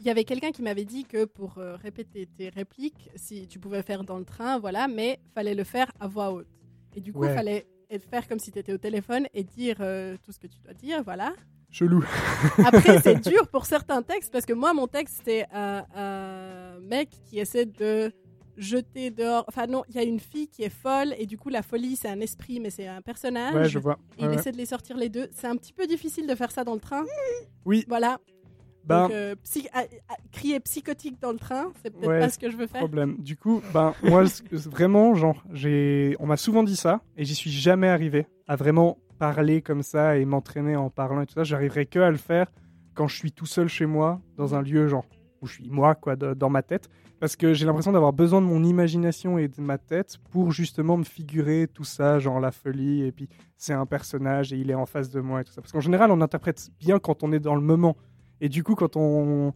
[0.00, 3.58] il y avait quelqu'un qui m'avait dit que pour euh, répéter tes répliques, si tu
[3.58, 6.48] pouvais faire dans le train, voilà, mais fallait le faire à voix haute.
[6.96, 7.34] Et du coup, il Ouais.
[7.34, 7.66] fallait
[8.10, 10.74] faire comme si tu étais au téléphone et dire euh, tout ce que tu dois
[10.74, 11.32] dire, voilà.
[11.70, 12.04] Chelou.
[12.64, 17.08] Après, c'est dur pour certains textes parce que moi, mon texte, c'était un, un mec
[17.24, 18.12] qui essaie de
[18.58, 19.44] jeter dehors.
[19.48, 21.96] Enfin, non, il y a une fille qui est folle et du coup, la folie,
[21.96, 23.54] c'est un esprit, mais c'est un personnage.
[23.54, 23.98] Ouais, je vois.
[24.18, 24.34] Et il Ouais.
[24.34, 25.28] essaie de les sortir les deux.
[25.32, 27.04] C'est un petit peu difficile de faire ça dans le train.
[27.64, 27.84] Oui.
[27.88, 28.18] Voilà.
[28.84, 32.28] Ben, Donc, euh, psy- à- à- crier psychotique dans le train, c'est peut-être Ouais, pas
[32.30, 32.80] ce que je veux faire.
[32.80, 33.16] problème.
[33.18, 34.24] Du coup, ben moi
[34.66, 38.98] vraiment genre j'ai on m'a souvent dit ça et j'y suis jamais arrivé à vraiment
[39.18, 42.50] parler comme ça et m'entraîner en parlant et tout ça, j'arriverai que à le faire
[42.94, 45.06] quand je suis tout seul chez moi dans un lieu genre
[45.40, 46.88] où je suis moi quoi de- dans ma tête
[47.20, 50.96] parce que j'ai l'impression d'avoir besoin de mon imagination et de ma tête pour justement
[50.96, 54.74] me figurer tout ça genre la folie et puis c'est un personnage et il est
[54.74, 57.32] en face de moi et tout ça parce qu'en général on interprète bien quand on
[57.32, 57.96] est dans le moment
[58.42, 59.54] et du coup quand on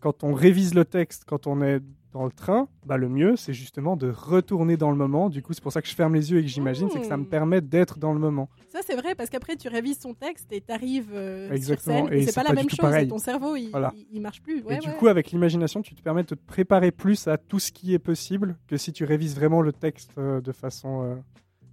[0.00, 1.80] quand on révise le texte, quand on est
[2.12, 5.28] dans le train, bah le mieux, c'est justement de retourner dans le moment.
[5.28, 7.06] Du coup, c'est pour ça que je ferme les yeux et que j'imagine, c'est que
[7.06, 7.28] ça me Mmh.
[7.28, 8.48] permet d'être dans le moment.
[8.68, 12.14] Ça, c'est vrai parce qu'après, tu révises ton texte et t'arrives euh, sur Exactement, scène
[12.14, 12.78] et et c'est pas la même chose.
[12.80, 13.06] pareil.
[13.06, 13.92] ton cerveau, il, Voilà.
[13.94, 14.62] il, il marche plus.
[14.64, 14.96] Ouais, et du ouais.
[14.96, 18.00] coup, avec l'imagination, tu te permets de te préparer plus à tout ce qui est
[18.00, 21.14] possible que si tu révises vraiment le texte euh, de façon, euh,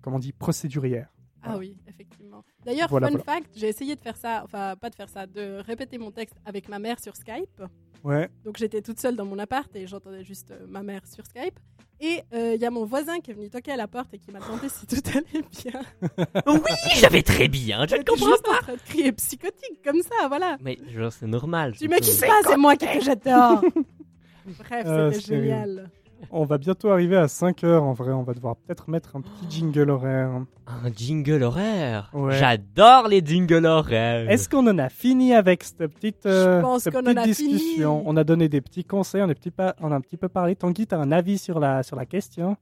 [0.04, 1.08] comment on dit, procédurière.
[1.44, 2.44] Ah oui, effectivement.
[2.66, 3.24] D'ailleurs, Voilà, fun voilà.
[3.24, 6.36] fact, j'ai essayé de faire ça, enfin pas de faire ça, de répéter mon texte
[6.46, 7.62] avec ma mère sur Skype.
[8.04, 11.26] Ouais, Donc j'étais toute seule dans mon appart et j'entendais juste euh, ma mère sur
[11.26, 11.60] Skype.
[12.00, 14.20] Et euh, il y a mon voisin qui est venu toquer à la porte et
[14.20, 15.82] qui m'a demandé si tout allait bien.
[16.48, 16.62] oui,
[16.96, 18.58] j'avais très bien, je ne comprends juste pas.
[18.58, 20.58] en train de crier psychotique comme ça, voilà.
[20.62, 21.74] Mais genre, c'est normal.
[21.74, 23.62] Tu je mets qui passe, c'est moi qui dehors.
[24.60, 25.90] Bref, Ah, c'était génial.
[26.32, 28.12] On va bientôt arriver à 5 heures en vrai.
[28.14, 30.30] On va devoir peut-être mettre un petit jingle horaire.
[30.68, 32.10] Un jingle horaire?
[32.14, 32.36] Ouais.
[32.38, 34.30] J'adore les jingles horaires.
[34.30, 38.04] Est-ce qu'on en a fini avec cette petite, euh, cette petite a discussion?
[38.06, 40.56] On a donné des petits conseils, on, petit pas- on a un petit peu parlé.
[40.56, 42.58] Tanguy, tu as un avis sur la, sur la question?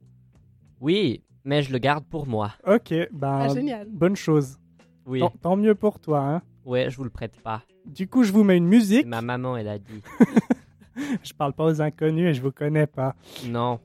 [0.81, 2.51] Oui, mais je le garde pour moi.
[2.67, 3.87] Ok, bah, Ah, génial.
[3.89, 4.57] bonne chose.
[5.05, 5.19] Oui.
[5.19, 6.19] Tant, tant mieux pour toi.
[6.19, 6.41] Hein.
[6.65, 7.61] Ouais, je vous le prête pas.
[7.85, 9.05] Du coup, je vous mets une musique.
[9.05, 10.01] Ma maman, elle a dit.
[11.23, 13.15] Je parle pas aux inconnus et je vous connais pas.
[13.47, 13.79] Non.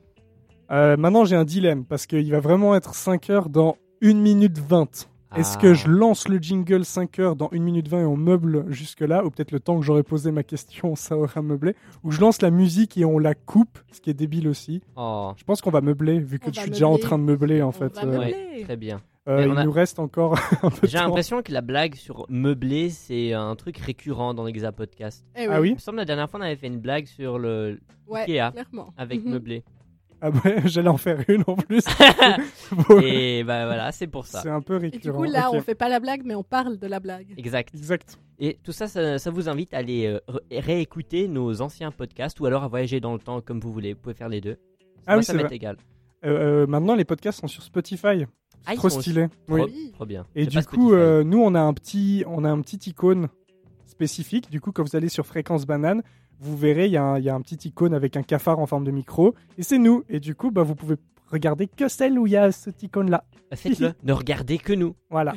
[0.71, 4.57] Euh, maintenant, j'ai un dilemme parce qu'il va vraiment être 5 heures dans 1 minute
[4.57, 5.07] 20.
[5.35, 5.61] Est-ce Ah.
[5.61, 9.23] que je lance le jingle 5 heures dans 1 minute 20 et on meuble jusque-là
[9.25, 12.41] Ou peut-être le temps que j'aurais posé ma question, ça aura meublé Ou je lance
[12.41, 14.81] la musique et on la coupe, ce qui est débile aussi.
[14.97, 17.23] Oh, Je pense qu'on va meubler, vu que On je suis déjà en train de
[17.23, 17.93] meubler en On fait.
[17.95, 18.33] va Euh, meubler.
[18.57, 18.99] ouais, très bien.
[19.27, 22.25] Euh, il a- nous reste encore un peu de J'ai l'impression que la blague sur
[22.29, 25.25] meubler, c'est un truc récurrent dans l'Exa Podcast.
[25.35, 27.37] Eh Ah oui Il me semble la dernière fois, on avait fait une blague sur
[27.39, 28.51] le Ouais, Ikea.
[28.51, 28.93] clairement.
[28.97, 29.31] avec Mhm.
[29.31, 29.63] meubler.
[30.23, 31.83] Ah ouais, j'allais en faire une en plus.
[32.87, 34.41] Bon, Et bah voilà, c'est pour ça.
[34.41, 35.17] C'est un peu Et du récurrent.
[35.17, 37.33] coup, là, on fait pas la blague, mais on parle de la blague.
[37.37, 37.73] Exact.
[37.75, 38.19] Exact.
[38.39, 42.39] Et tout ça, ça, ça vous invite à aller euh, ré- réécouter nos anciens podcasts
[42.39, 43.93] ou alors à voyager dans le temps comme vous voulez.
[43.93, 44.57] Vous pouvez faire les deux.
[45.07, 45.55] Ah Moi, oui, ça c'est m'est vrai.
[45.55, 45.77] égal.
[46.23, 48.25] Euh, euh, maintenant, les podcasts sont sur Spotify.
[48.65, 49.27] Ah, Trop stylé.
[49.49, 49.91] Oui.
[49.93, 50.25] Trop bien.
[50.35, 53.27] Et du coup, euh, nous, on a un petit, on a un petit icône
[53.85, 54.49] spécifique.
[54.49, 56.01] Du coup, quand vous allez sur Fréquence Banane,
[56.39, 58.59] vous verrez, il y, a un- il y a un petit icône avec un cafard
[58.59, 59.35] en forme de micro.
[59.57, 60.03] Et c'est nous.
[60.09, 60.95] Et du coup, bah, vous pouvez
[61.27, 63.23] regarder que celle où il y a cet icône-là.
[63.53, 63.93] Faites-le.
[64.03, 64.95] ne regardez que nous.
[65.09, 65.33] Voilà.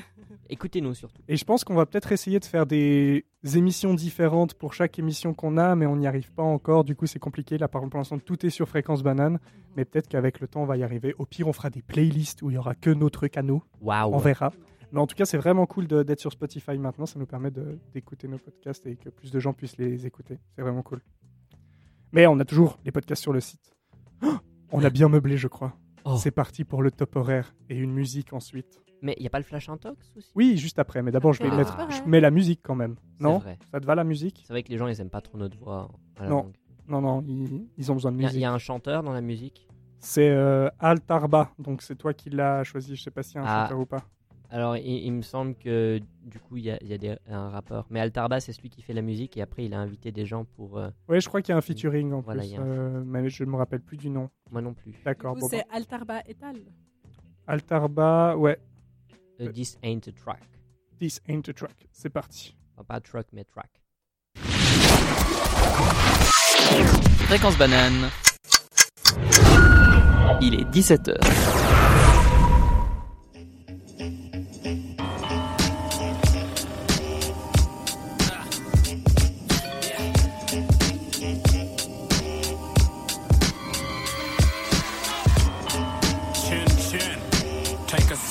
[0.50, 1.22] Écoutez-nous surtout.
[1.28, 5.32] Et je pense qu'on va peut-être essayer de faire des émissions différentes pour chaque émission
[5.34, 6.84] qu'on a, mais on n'y arrive pas encore.
[6.84, 7.56] Du coup, c'est compliqué.
[7.58, 9.38] Là, par exemple, pour l'instant, tout est sur fréquence banane.
[9.76, 11.14] Mais peut-être qu'avec le temps, on va y arriver.
[11.18, 13.62] Au pire, on fera des playlists où il y aura que nos trucs à nous.
[13.80, 14.14] Waouh.
[14.14, 14.52] On verra.
[14.92, 17.06] Mais en tout cas, c'est vraiment cool de- d'être sur Spotify maintenant.
[17.06, 17.50] Ça nous permet
[17.92, 20.38] d'écouter nos podcasts et que plus de gens puissent les écouter.
[20.54, 21.00] C'est vraiment cool.
[22.12, 23.72] Mais on a toujours les podcasts sur le site.
[24.22, 24.36] Oh,
[24.70, 25.74] on a bien meublé, je crois.
[26.04, 26.16] Oh.
[26.16, 28.78] C'est parti pour le top horaire et une musique ensuite.
[29.02, 30.30] Mais il n'y a pas le flash intox aussi?
[30.34, 31.02] Oui, juste après.
[31.02, 31.56] Mais d'abord, je vais Ah.
[31.56, 31.76] mettre.
[31.90, 32.96] Je mets la musique quand même.
[33.20, 33.38] Non?
[33.38, 33.58] vrai.
[33.70, 34.42] Ça te va la musique?
[34.46, 36.52] C'est vrai que les gens, ils aiment pas trop notre voix à la Non.
[36.88, 38.42] Non, non, ils, ils ont besoin de Il y, a- il musique.
[38.42, 39.66] y a un chanteur dans la musique?
[40.00, 42.94] C'est euh, Altarba, donc c'est toi qui l'as choisi.
[42.94, 43.62] Je sais pas s'il y a un Ah.
[43.64, 44.04] chanteur ou pas.
[44.50, 47.16] Alors, il, il me semble que du coup, il y a, il y a des-
[47.26, 47.86] un rappeur.
[47.90, 50.44] Mais Altarba, c'est celui qui fait la musique et après, il a invité des gens
[50.44, 50.76] pour.
[50.78, 52.60] euh, Oui, je crois qu'il y a un featuring en Voilà, plus, il y a
[52.60, 54.28] un euh, mais je me rappelle plus du nom.
[54.52, 54.92] Moi non plus.
[55.04, 55.34] D'accord.
[55.36, 56.56] Bon, c'est Altarba Etal.
[57.46, 58.58] Altarba, ouais.
[59.40, 60.42] Euh, This ain't a track.
[61.00, 61.86] This ain't a track.
[61.92, 62.56] C'est parti.
[62.76, 63.70] Enfin, pas track, mais track.
[67.26, 68.10] Fréquence banane.
[70.40, 71.14] Il est 17h.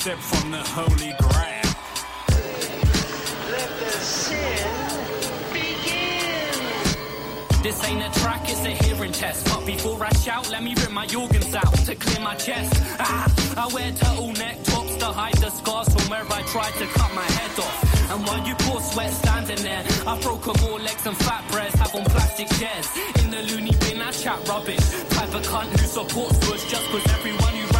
[0.04, 1.64] Take a sip from the holy grail.
[3.50, 4.68] Let the sin
[5.52, 6.54] begin.
[7.62, 9.46] This ain't a track, it's a hearing test.
[9.46, 12.74] But before I shout, let me rip my organs out to clear my chest.
[12.98, 17.14] Ah, I wear turtleneck tops to hide the scars from where I tried to cut
[17.14, 18.10] my head off.
[18.10, 21.94] And while you pour sweat standing there, I've broken more legs than fat breasts have
[21.94, 22.88] on plastic chairs.
[23.24, 24.84] In the loony bin, I chat rubbish.
[25.10, 27.73] Type of cunt who supports Bush just cause everyone who raps doesn't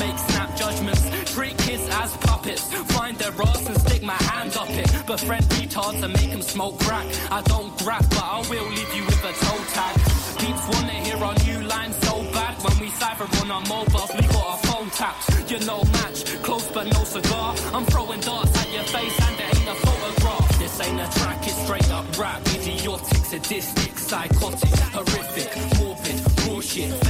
[0.00, 1.02] make snap judgments.
[1.34, 2.64] Treat kids as puppets.
[2.96, 4.88] Find their ass and stick my hand up it.
[5.06, 7.06] Befriend retards and make them smoke crack.
[7.30, 9.94] I don't grab, but I will leave you with a toe tag.
[10.40, 12.54] Peeps wanna hear our new line so bad.
[12.64, 15.24] When we cipher on our mobiles, we got our phone taps.
[15.50, 17.54] You're no match, close but no cigar.
[17.74, 20.58] I'm throwing darts at your face and there ain't a photograph.
[20.58, 22.40] This ain't a track, it's straight up rap.
[22.56, 27.09] Idiotic, sadistic, psychotic, horrific, morbid, bullshit.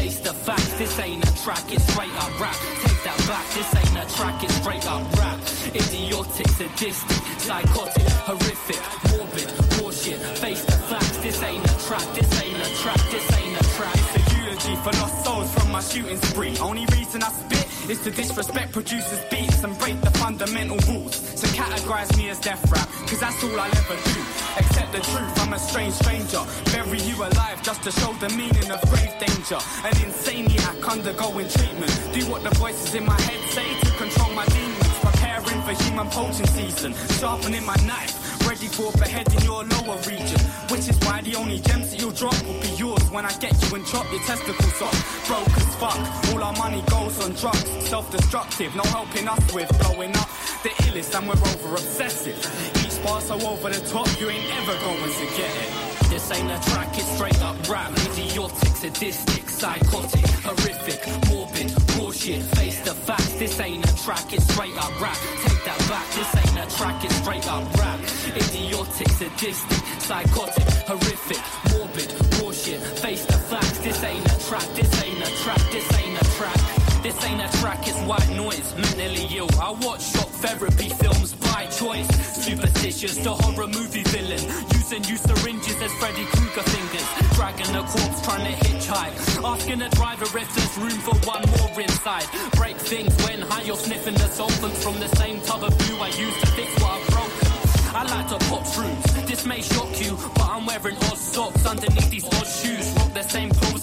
[0.80, 2.56] This ain't a track, it's straight up rap.
[2.80, 5.38] Take that back, this ain't a track, it's straight up rap.
[5.76, 8.80] Idiotic, sadistic, psychotic, horrific,
[9.12, 10.18] morbid, bullshit.
[10.40, 13.94] Face the facts, this ain't a track, this ain't a track, this ain't a track.
[13.94, 16.56] It's a eulogy for lost souls from my shooting spree.
[16.56, 21.16] Only reason I spit is to disrespect producers' beats and break the fundamental rules.
[21.16, 24.20] So categorize me as death rap, cause that's all I'll ever do.
[24.58, 26.42] Accept the truth, I'm a strange stranger.
[26.72, 29.60] Bury you alive just to show the meaning of grave danger.
[29.86, 31.92] An insaniac undergoing treatment.
[32.12, 34.98] Do what the voices in my head say to control my demons.
[35.00, 36.94] Preparing for human poaching season.
[37.18, 38.19] Sharpening my knife.
[38.46, 40.40] Ready for beheading your lower region.
[40.70, 43.54] Which is why the only gems that you'll drop will be yours when I get
[43.62, 45.26] you and chop your testicles off.
[45.26, 45.98] Broke as fuck.
[46.32, 47.68] All our money goes on drugs.
[47.88, 48.74] Self-destructive.
[48.74, 50.28] No helping us with blowing up.
[50.62, 52.38] The illest and we're over obsessive.
[52.84, 55.89] Each bar so over the top, you ain't ever going to get it.
[56.30, 57.90] This ain't a track, it's straight up rap.
[57.90, 62.40] Idiotic, sadistic, psychotic, horrific, morbid, bullshit.
[62.54, 65.16] Face the facts, this ain't a track, it's straight up rap.
[65.42, 67.98] Take that back, this ain't a track, it's straight up rap.
[68.36, 72.80] Idiotic, sadistic, psychotic, horrific, morbid, bullshit.
[73.02, 76.79] Face the facts, this ain't a track, this ain't a track, this ain't a track.
[77.02, 79.48] This ain't a track, it's white noise, mentally ill.
[79.58, 82.06] I watch shock therapy films by choice.
[82.44, 84.42] Superstitious, the horror movie villain.
[84.74, 87.08] Using you syringes as Freddy Krueger fingers.
[87.36, 89.16] Dragging a corpse, trying to hitchhike.
[89.42, 92.26] Asking a driver if there's room for one more inside.
[92.56, 96.08] Break things when high, you're sniffing the solvents from the same tub of glue I
[96.08, 97.48] used to fix what I've broken.
[97.96, 99.26] I like to pop shrooms.
[99.26, 102.99] This may shock you, but I'm wearing odd socks underneath these odd shoes.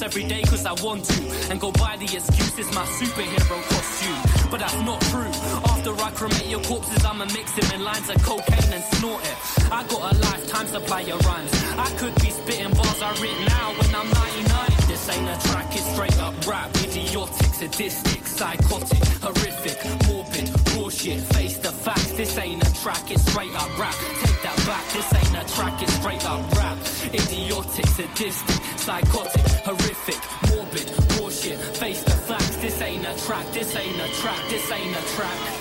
[0.07, 1.21] Every day cause I want to.
[1.51, 4.49] And go buy the excuses, my superhero costume.
[4.49, 5.31] But that's not true.
[5.71, 9.37] After I cremate your corpses, I'ma mix them in lines of cocaine and snort it.
[9.69, 11.51] I got a lifetime supply of rhymes.
[11.77, 14.77] I could be spitting bars I written now when I'm 99.
[14.87, 16.69] This ain't a track, it's straight up rap.
[16.77, 19.77] Idiotic, sadistic, psychotic, horrific,
[20.07, 21.19] morbid, bullshit.
[21.35, 23.95] Face the facts, this ain't a track, it's straight up rap.
[24.23, 26.77] Take that back, this ain't a track, it's straight up rap.
[27.13, 29.96] Idiotic, sadistic, psychotic, horrific,
[33.27, 35.56] track, this ain't a track, this ain't a track.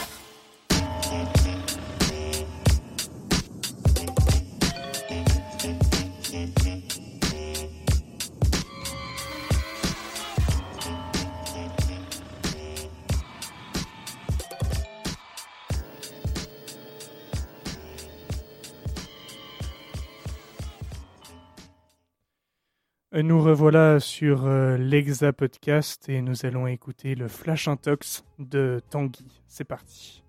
[23.13, 29.25] Nous revoilà sur euh, l'Exa Podcast et nous allons écouter le Flash Intox de Tanguy.
[29.47, 30.25] C'est parti.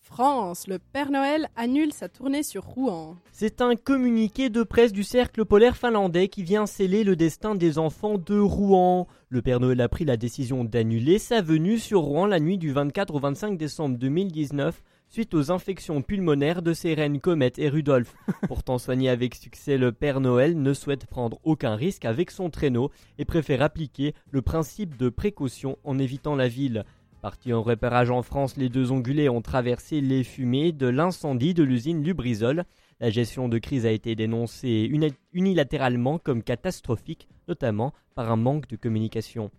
[0.00, 3.16] France, le Père Noël annule sa tournée sur Rouen.
[3.32, 7.76] C'est un communiqué de presse du cercle polaire finlandais qui vient sceller le destin des
[7.76, 9.08] enfants de Rouen.
[9.28, 12.70] Le Père Noël a pris la décision d'annuler sa venue sur Rouen la nuit du
[12.70, 14.80] 24 au 25 décembre 2019
[15.16, 18.14] suite aux infections pulmonaires de ses reines Comet et Rudolph.
[18.48, 22.90] Pourtant soigné avec succès, le Père Noël ne souhaite prendre aucun risque avec son traîneau
[23.16, 26.84] et préfère appliquer le principe de précaution en évitant la ville.
[27.22, 31.62] Partis en repérage en France, les deux ongulés ont traversé les fumées de l'incendie de
[31.62, 32.64] l'usine Lubrizol.
[33.00, 38.68] La gestion de crise a été dénoncée uni- unilatéralement comme catastrophique, notamment par un manque
[38.68, 39.50] de communication.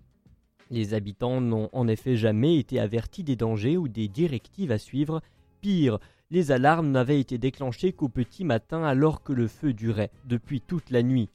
[0.70, 5.22] Les habitants n'ont en effet jamais été avertis des dangers ou des directives à suivre.
[5.62, 6.00] Pire,
[6.30, 10.90] les alarmes n'avaient été déclenchées qu'au petit matin alors que le feu durait depuis toute
[10.90, 11.30] la nuit.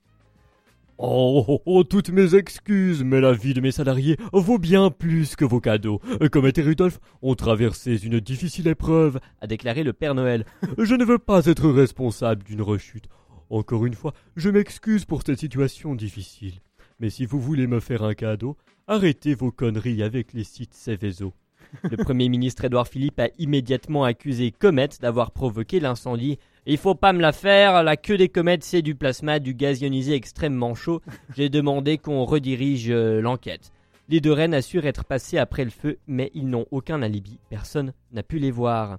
[0.98, 5.34] Oh, oh, oh, toutes mes excuses, mais la vie de mes salariés vaut bien plus
[5.34, 6.00] que vos cadeaux.
[6.30, 10.44] Comet et Rudolph ont traversé une difficile épreuve, a déclaré le Père Noël.
[10.78, 13.08] Je ne veux pas être responsable d'une rechute.
[13.50, 16.60] Encore une fois, je m'excuse pour cette situation difficile.
[17.00, 18.56] Mais si vous voulez me faire un cadeau,
[18.86, 21.32] arrêtez vos conneries avec les sites Céveso.
[21.90, 26.38] Le Premier ministre Édouard Philippe a immédiatement accusé Comet d'avoir provoqué l'incendie.
[26.66, 29.80] Il faut pas me la faire, la queue des comètes c'est du plasma, du gaz
[29.80, 31.00] ionisé extrêmement chaud.
[31.36, 33.72] J'ai demandé qu'on redirige euh, l'enquête.
[34.08, 37.38] Les deux reines assurent être passées après le feu, mais ils n'ont aucun alibi.
[37.50, 38.98] Personne n'a pu les voir.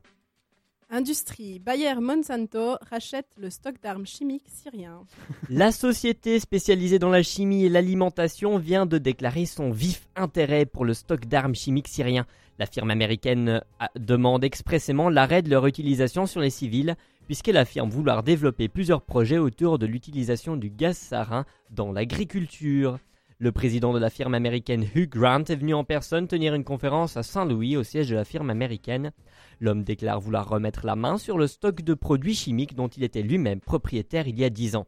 [0.90, 5.06] Industrie, Bayer Monsanto rachète le stock d'armes chimiques syrien.
[5.50, 10.86] La société spécialisée dans la chimie et l'alimentation vient de déclarer son vif intérêt pour
[10.86, 12.28] le stock d'armes chimiques syrien.
[12.60, 13.62] La firme américaine
[13.96, 16.96] demande expressément l'arrêt de leur utilisation sur les civils,
[17.26, 23.00] puisqu'elle affirme vouloir développer plusieurs projets autour de l'utilisation du gaz sarin dans l'agriculture.
[23.40, 27.18] Le président de la firme américaine Hugh Grant est venu en personne tenir une conférence
[27.18, 29.12] à Saint-Louis au siège de la firme américaine.
[29.60, 33.24] L'homme déclare vouloir remettre la main sur le stock de produits chimiques dont il était
[33.24, 34.88] lui-même propriétaire il y a 10 ans.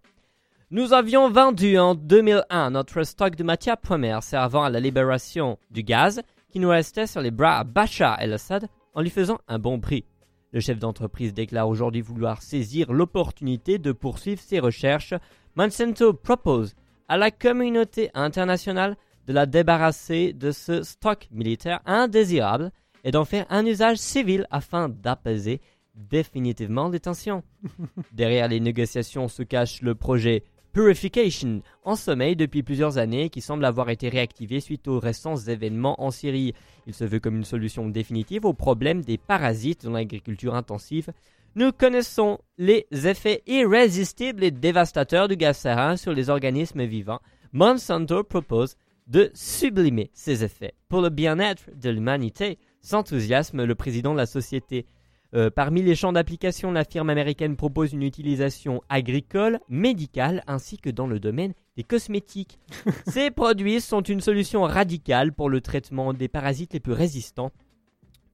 [0.71, 5.83] Nous avions vendu en 2001 notre stock de matières premières servant à la libération du
[5.83, 6.21] gaz
[6.55, 10.05] qui nous restait sur les bras à Bachar el-Assad en lui faisant un bon prix.
[10.53, 15.13] Le chef d'entreprise déclare aujourd'hui vouloir saisir l'opportunité de poursuivre ses recherches.
[15.57, 16.73] Monsanto propose
[17.09, 18.95] à la communauté internationale
[19.27, 22.71] de la débarrasser de ce stock militaire indésirable
[23.03, 25.59] et d'en faire un usage civil afin d'apaiser
[25.93, 27.43] définitivement les tensions.
[28.13, 30.45] Derrière les négociations se cache le projet
[30.75, 36.03] Purification, en sommeil depuis plusieurs années, qui semble avoir été réactivé suite aux récents événements
[36.03, 36.53] en Syrie.
[36.85, 41.13] Il se veut comme une solution définitive au problème des parasites dans l'agriculture intensive.
[41.55, 47.21] Nous connaissons les effets irrésistibles et dévastateurs du gaz sarin sur les organismes vivants.
[47.53, 48.75] Monsanto propose
[49.07, 52.57] de sublimer ces effets pour le bien-être de l'humanité.
[52.81, 54.85] S'enthousiasme le président de la société.
[55.33, 60.89] Euh, parmi les champs d'application, la firme américaine propose une utilisation agricole, médicale, ainsi que
[60.89, 62.59] dans le domaine des cosmétiques.
[63.07, 67.51] Ces produits sont une solution radicale pour le traitement des parasites les plus résistants,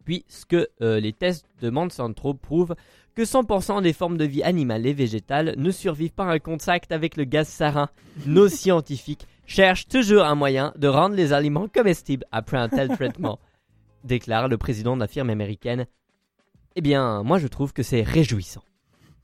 [0.06, 2.76] puisque euh, les tests de Monsanto prouvent
[3.16, 6.92] que 100% des formes de vie animale et végétale ne survivent pas à un contact
[6.92, 7.89] avec le gaz sarin.
[8.26, 13.39] Nos scientifiques cherchent toujours un moyen de rendre les aliments comestibles après un tel traitement,
[14.04, 15.88] déclare le président de la firme américaine.
[16.76, 18.64] Eh bien, moi je trouve que c'est réjouissant.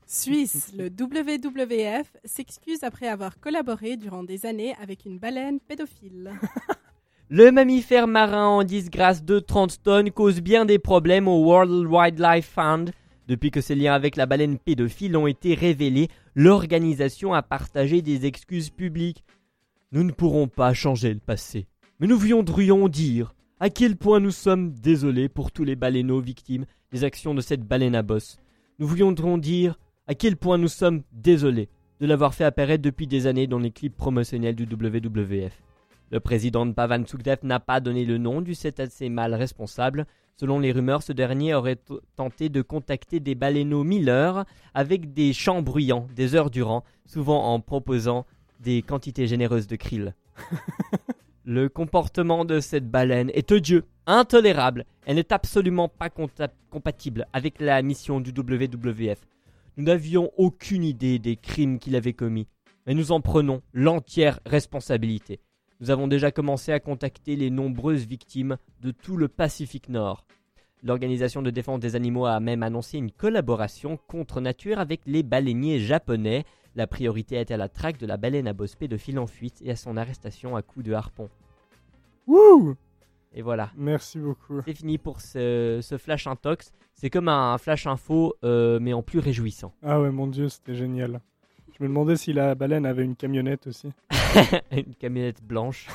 [0.06, 6.32] Suisse, le WWF s'excuse après avoir collaboré durant des années avec une baleine pédophile.
[7.30, 12.48] Le mammifère marin en disgrâce de 30 tonnes cause bien des problèmes au World Wildlife
[12.48, 12.90] Fund.
[13.26, 18.24] Depuis que ses liens avec la baleine pédophile ont été révélés, l'organisation a partagé des
[18.24, 19.24] excuses publiques.
[19.92, 21.66] Nous ne pourrons pas changer le passé,
[22.00, 26.64] mais nous voudrions dire à quel point nous sommes désolés pour tous les baleineaux victimes
[26.92, 28.38] des actions de cette baleine à bosse.
[28.78, 31.68] Nous voudrions dire à quel point nous sommes désolés
[32.00, 35.60] de l'avoir fait apparaître depuis des années dans les clips promotionnels du WWF.
[36.10, 40.06] Le président de Pavan Sukhdev n'a pas donné le nom du cétacé mâle responsable.
[40.36, 41.80] Selon les rumeurs, ce dernier aurait
[42.16, 47.60] tenté de contacter des baleineaux Miller avec des chants bruyants des heures durant, souvent en
[47.60, 48.24] proposant
[48.60, 50.14] des quantités généreuses de krill.
[51.50, 54.84] Le comportement de cette baleine est odieux, intolérable.
[55.06, 59.26] Elle n'est absolument pas compatible avec la mission du WWF.
[59.78, 62.48] Nous n'avions aucune idée des crimes qu'il avait commis,
[62.86, 65.40] mais nous en prenons l'entière responsabilité.
[65.80, 70.26] Nous avons déjà commencé à contacter les nombreuses victimes de tout le Pacifique Nord.
[70.82, 75.78] L'organisation de défense des animaux a même annoncé une collaboration contre nature avec les baleiniers
[75.78, 76.44] japonais.
[76.78, 79.72] La priorité est à la traque de la baleine à bosse pédophile en fuite et
[79.72, 81.28] à son arrestation à coups de harpon.
[82.28, 82.76] Wouh
[83.34, 83.72] Et voilà.
[83.76, 84.60] Merci beaucoup.
[84.64, 86.70] C'est fini pour ce, ce flash intox.
[86.94, 89.74] C'est comme un flash info, euh, mais en plus réjouissant.
[89.82, 91.20] Ah ouais, mon dieu, c'était génial.
[91.76, 93.90] Je me demandais si la baleine avait une camionnette aussi.
[94.70, 95.88] Une camionnette blanche.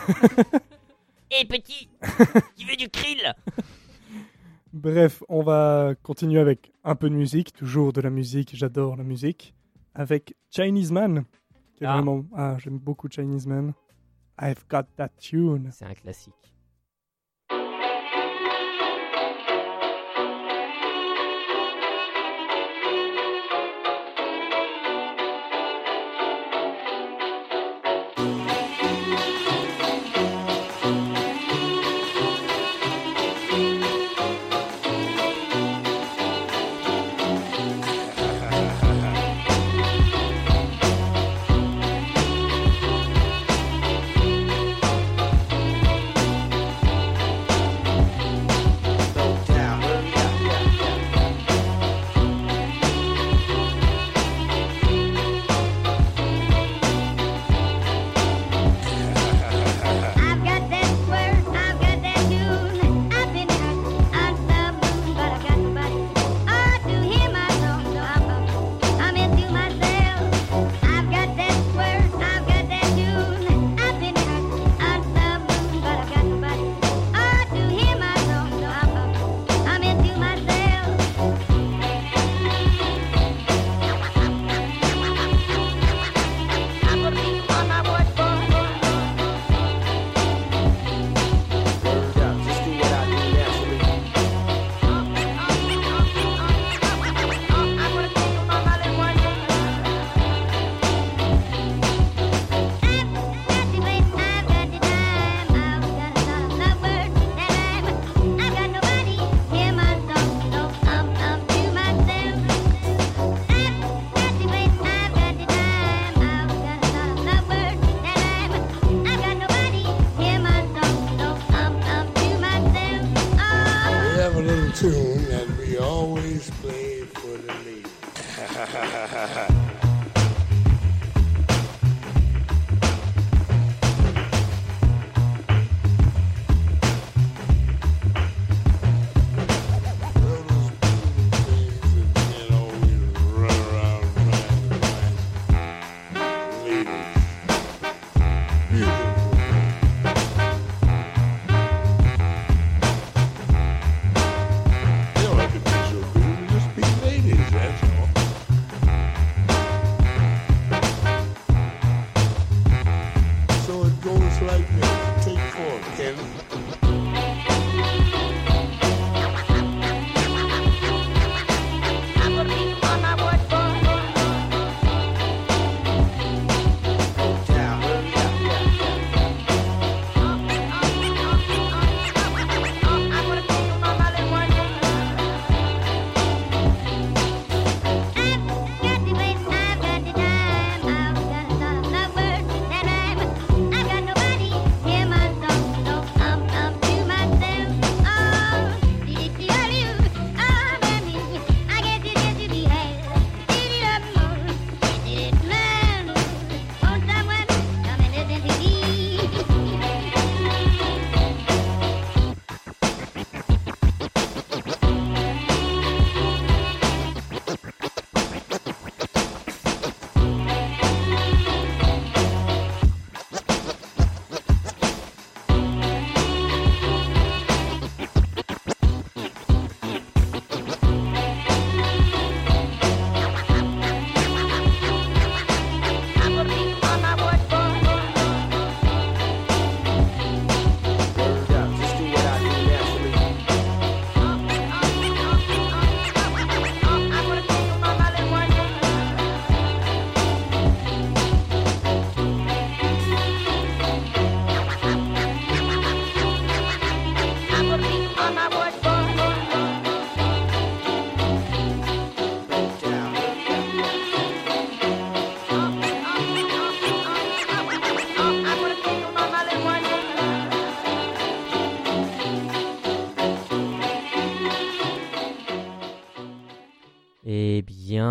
[1.31, 1.87] Hé petit
[2.57, 3.33] Tu veux du krill?
[4.73, 9.05] Bref, on va continuer avec un peu de musique, toujours de la musique, j'adore la
[9.05, 9.53] musique,
[9.95, 11.23] avec Chinese Man.
[11.75, 11.93] Qui est Ah.
[11.93, 12.23] vraiment...
[12.35, 13.73] Ah, j'aime beaucoup Chinese Man.
[14.41, 15.69] I've got that tune.
[15.71, 16.52] C'est un classique.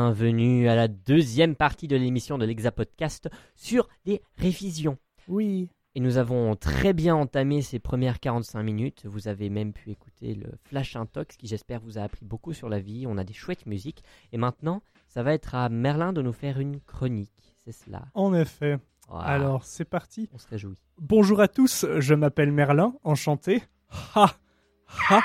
[0.03, 4.99] Bienvenue à la deuxième partie de l'émission de l'Exa Podcast sur les révisions.
[5.29, 5.69] Oui.
[5.95, 9.07] Et nous avons très bien entamé ces premières 45 minutes.
[9.07, 12.69] Vous avez même pu écouter le Flash Intox qui j'espère vous a appris beaucoup sur
[12.69, 13.07] la vie.
[13.07, 14.03] On a des chouettes musiques.
[14.33, 17.55] Et maintenant, ça va être à Merlin de nous faire une chronique.
[17.65, 18.07] C'est cela.
[18.15, 18.79] En effet.
[19.09, 20.29] Alors, c'est parti.
[20.33, 20.79] On se réjouit.
[20.99, 23.63] Bonjour à tous, je m'appelle Merlin, enchanté.
[24.17, 24.35] Ha
[25.09, 25.21] Ha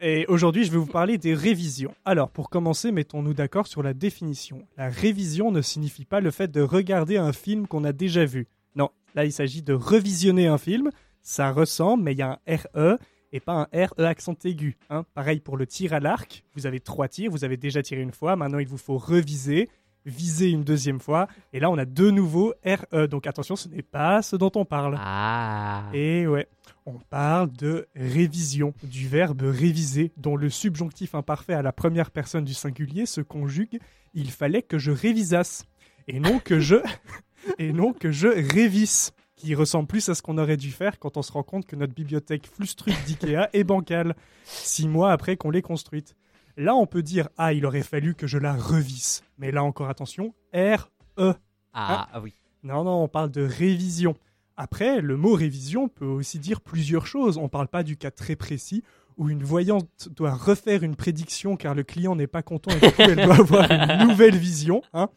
[0.00, 1.92] Et aujourd'hui, je vais vous parler des révisions.
[2.04, 4.64] Alors, pour commencer, mettons-nous d'accord sur la définition.
[4.76, 8.46] La révision ne signifie pas le fait de regarder un film qu'on a déjà vu.
[8.76, 10.90] Non, là, il s'agit de revisionner un film.
[11.20, 12.98] Ça ressemble, mais il y a un RE
[13.32, 14.76] et pas un RE accent aigu.
[14.88, 15.04] hein.
[15.14, 16.44] Pareil pour le tir à l'arc.
[16.54, 18.36] Vous avez trois tirs, vous avez déjà tiré une fois.
[18.36, 19.68] Maintenant, il vous faut reviser,
[20.06, 21.26] viser une deuxième fois.
[21.52, 23.06] Et là, on a de nouveau RE.
[23.08, 24.96] Donc attention, ce n'est pas ce dont on parle.
[24.98, 26.46] Ah Et ouais,
[26.88, 32.44] on parle de révision, du verbe réviser, dont le subjonctif imparfait à la première personne
[32.44, 33.78] du singulier se conjugue
[34.14, 35.64] il fallait que je révisasse.
[36.06, 36.76] Et non que je.
[37.58, 39.12] et non que je révisse.
[39.36, 41.76] Qui ressemble plus à ce qu'on aurait dû faire quand on se rend compte que
[41.76, 46.16] notre bibliothèque Flustruc d'IKEA est bancale, six mois après qu'on l'ait construite.
[46.56, 49.22] Là, on peut dire Ah, il aurait fallu que je la revisse.
[49.38, 51.34] Mais là encore, attention, R-E.
[51.72, 52.34] Ah, ah oui.
[52.64, 54.16] Non, non, on parle de révision.
[54.60, 57.38] Après, le mot révision peut aussi dire plusieurs choses.
[57.38, 58.82] On ne parle pas du cas très précis
[59.16, 62.92] où une voyante doit refaire une prédiction car le client n'est pas content et du
[62.92, 64.82] coup elle doit avoir une nouvelle vision.
[64.92, 65.08] hein.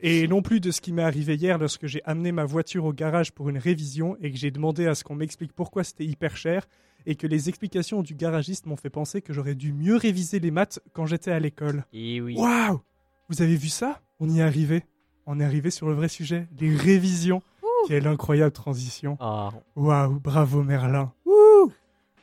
[0.00, 2.92] Et non plus de ce qui m'est arrivé hier lorsque j'ai amené ma voiture au
[2.92, 6.36] garage pour une révision et que j'ai demandé à ce qu'on m'explique pourquoi c'était hyper
[6.36, 6.66] cher
[7.06, 10.50] et que les explications du garagiste m'ont fait penser que j'aurais dû mieux réviser les
[10.50, 11.84] maths quand j'étais à l'école.
[11.92, 12.34] Et oui.
[12.36, 12.80] Waouh
[13.28, 14.00] Vous avez vu ça?
[14.20, 14.84] On y est arrivé.
[15.26, 17.42] On est arrivé sur le vrai sujet, les révisions.
[17.86, 19.16] Quelle incroyable transition.
[19.20, 21.12] Ah, Waouh, bravo Merlin.
[21.26, 21.72] Ouh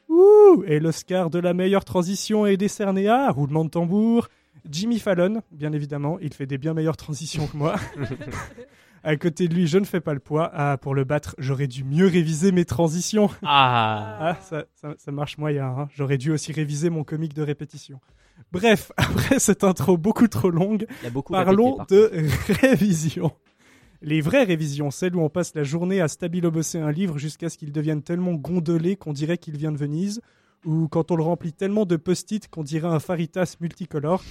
[0.10, 4.28] Ouh Et l'Oscar de la meilleure transition est décerné à, roulement de tambour,
[4.70, 6.18] Jimmy Fallon, bien évidemment.
[6.22, 7.76] Il fait des bien meilleures transitions que moi.
[9.04, 10.52] à côté de lui, je ne fais pas le poids.
[10.54, 13.30] Ah, pour le battre, j'aurais dû mieux réviser mes transitions.
[13.44, 14.18] ah.
[14.22, 15.66] Ah, ça, ça, ça marche moyen.
[15.66, 15.88] hein.
[15.96, 18.00] J'aurais dû aussi réviser mon comique de répétition.
[18.52, 22.28] Bref, après cette intro beaucoup trop longue, beaucoup parlons répété, de
[22.68, 23.32] révision.
[24.04, 27.58] Les vraies révisions, celles où on passe la journée à stabilo-bosser un livre jusqu'à ce
[27.58, 30.22] qu'il devienne tellement gondolé qu'on dirait qu'il vient de Venise,
[30.66, 34.24] ou quand on le remplit tellement de post-it qu'on dirait un faritas multicolore.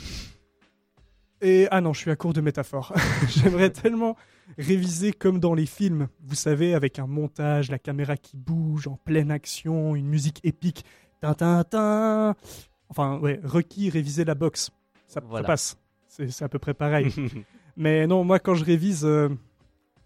[1.43, 2.93] Et ah non, je suis à court de métaphores.
[3.29, 4.17] J'aimerais tellement
[4.59, 8.97] réviser comme dans les films, vous savez, avec un montage, la caméra qui bouge en
[8.97, 10.85] pleine action, une musique épique,
[11.21, 12.35] tin tin tin.
[12.89, 14.71] Enfin, ouais, requis réviser la boxe,
[15.07, 15.79] ça, passe.
[16.09, 17.15] C'est c'est à peu près pareil.
[17.77, 19.31] Mais non, moi quand je révise, euh,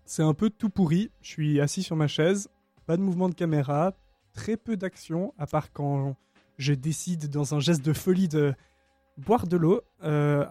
[0.04, 1.10] c'est un peu tout pourri.
[1.22, 2.48] Je suis assis sur ma chaise,
[2.86, 3.92] pas de mouvement de caméra,
[4.32, 6.16] très peu d'action, à part quand
[6.58, 8.54] je décide dans un geste de folie de
[9.18, 9.80] boire de l'eau.
[10.02, 10.44] Euh,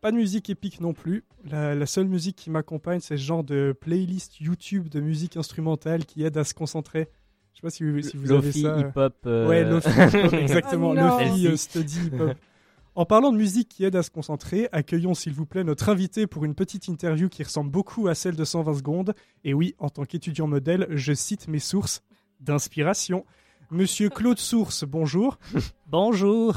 [0.00, 1.24] pas de musique épique non plus.
[1.44, 6.06] La, la seule musique qui m'accompagne, c'est ce genre de playlist YouTube de musique instrumentale
[6.06, 7.08] qui aide à se concentrer.
[7.52, 8.68] Je sais pas si vous, si vous avez Lofi, ça.
[8.76, 8.80] euh.
[8.88, 9.14] hip-hop.
[9.26, 10.90] euh, Ouais, Lofi, hip-hop, exactement.
[10.90, 11.18] Oh non.
[11.18, 12.36] Lofi, study, hip-hop.
[12.96, 16.26] En parlant de musique qui aide à se concentrer, accueillons s'il vous plaît notre invité
[16.26, 19.14] pour une petite interview qui ressemble beaucoup à celle de 120 secondes.
[19.44, 22.02] Et oui, en tant qu'étudiant modèle, je cite mes sources
[22.40, 23.24] d'inspiration.
[23.70, 25.38] Monsieur Claude Source, bonjour.
[25.86, 26.56] bonjour.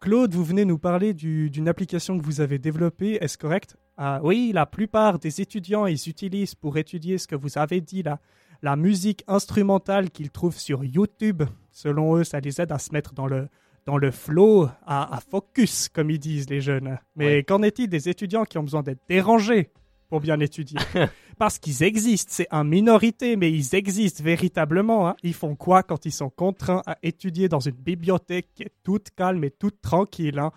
[0.00, 3.76] Claude, vous venez nous parler du- d'une application que vous avez développée, est-ce correct?
[3.96, 8.02] Ah oui, la plupart des étudiants, ils utilisent pour étudier ce que vous avez dit
[8.04, 8.20] là,
[8.62, 11.42] la musique instrumentale qu'ils trouvent sur YouTube.
[11.72, 13.48] Selon eux, ça les aide à se mettre dans le,
[13.88, 16.98] dans le flow, à, à focus, comme ils disent les jeunes.
[17.16, 17.42] Mais Ouais.
[17.42, 19.70] qu'en est-il des étudiants qui ont besoin d'être dérangés
[20.10, 20.78] pour bien étudier?
[21.38, 25.08] Parce qu'ils existent, c'est une minorité, mais ils existent véritablement.
[25.08, 25.16] hein.
[25.22, 29.08] Ils font quoi quand ils sont contraints à étudier dans une bibliothèque qui est toute
[29.16, 30.52] calme et toute tranquille hein?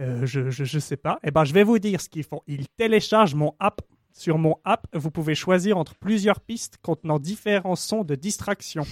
[0.00, 1.20] Euh, je, je, je sais pas.
[1.22, 2.40] Eh ben, je vais vous dire ce qu'ils font.
[2.48, 3.82] Ils téléchargent mon app.
[4.12, 8.82] Sur mon app, vous pouvez choisir entre plusieurs pistes contenant différents sons de distraction,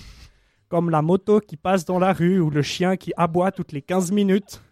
[0.73, 3.83] comme la moto qui passe dans la rue ou le chien qui aboie toutes les
[3.83, 4.62] 15 minutes.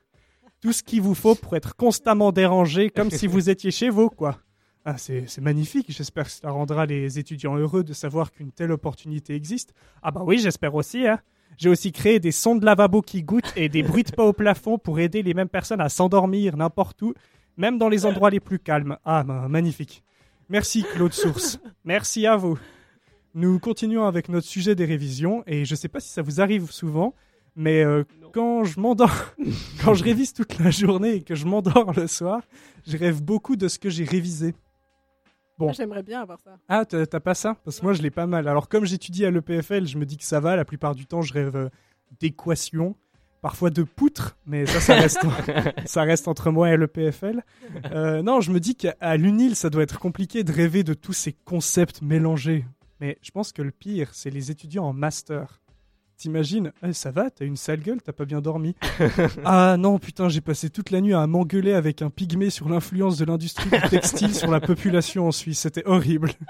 [0.62, 4.08] Tout ce qu'il vous faut pour être constamment dérangé, comme si vous étiez chez vous,
[4.08, 4.38] quoi.
[4.86, 5.88] Ah, c'est magnifique.
[5.90, 9.74] J'espère que ça rendra les étudiants heureux de savoir qu'une telle opportunité existe.
[10.02, 11.06] Ah bah oui, j'espère aussi.
[11.06, 11.20] Hein.
[11.58, 14.32] J'ai aussi créé des sons de lavabo qui goûtent et des bruits de pas au
[14.32, 17.12] plafond pour aider les mêmes personnes à s'endormir n'importe où,
[17.58, 18.96] même dans les endroits les plus calmes.
[19.04, 20.02] Ah, bah, magnifique.
[20.48, 21.60] Merci Claude Source.
[21.84, 22.58] Merci à vous.
[23.34, 26.40] Nous continuons avec notre sujet des révisions et je ne sais pas si ça vous
[26.40, 27.14] arrive souvent,
[27.54, 29.34] mais euh, quand je m'endors,
[29.84, 32.42] quand je révise toute la journée et que je m'endors le soir,
[32.86, 34.54] je rêve beaucoup de ce que j'ai révisé.
[35.58, 35.68] Bon.
[35.68, 36.56] Ah, J'aimerais bien avoir ça.
[36.68, 37.56] Ah, t'as t'as pas ça?
[37.64, 38.48] Parce que moi, je l'ai pas mal.
[38.48, 40.56] Alors, comme j'étudie à l'EPFL, je me dis que ça va.
[40.56, 41.68] La plupart du temps, je rêve euh,
[42.18, 42.96] d'équations.
[43.42, 45.20] parfois de poutres, mais ça, ça reste,
[45.84, 47.42] ça reste entre moi et le PFL.
[47.92, 51.12] Euh, non, je me dis qu'à l'UNIL, ça doit être compliqué de rêver de tous
[51.12, 52.64] ces concepts mélangés.
[53.00, 55.60] Mais je pense que le pire, c'est les étudiants en master.
[56.16, 58.76] T'imagines, Eh, ça va, t'as une sale gueule, t'as pas bien dormi.
[59.44, 63.16] ah non, putain, j'ai passé toute la nuit à m'engueuler avec un pygmée sur l'influence
[63.16, 65.60] de l'industrie du textile sur la population en Suisse.
[65.60, 66.30] C'était horrible.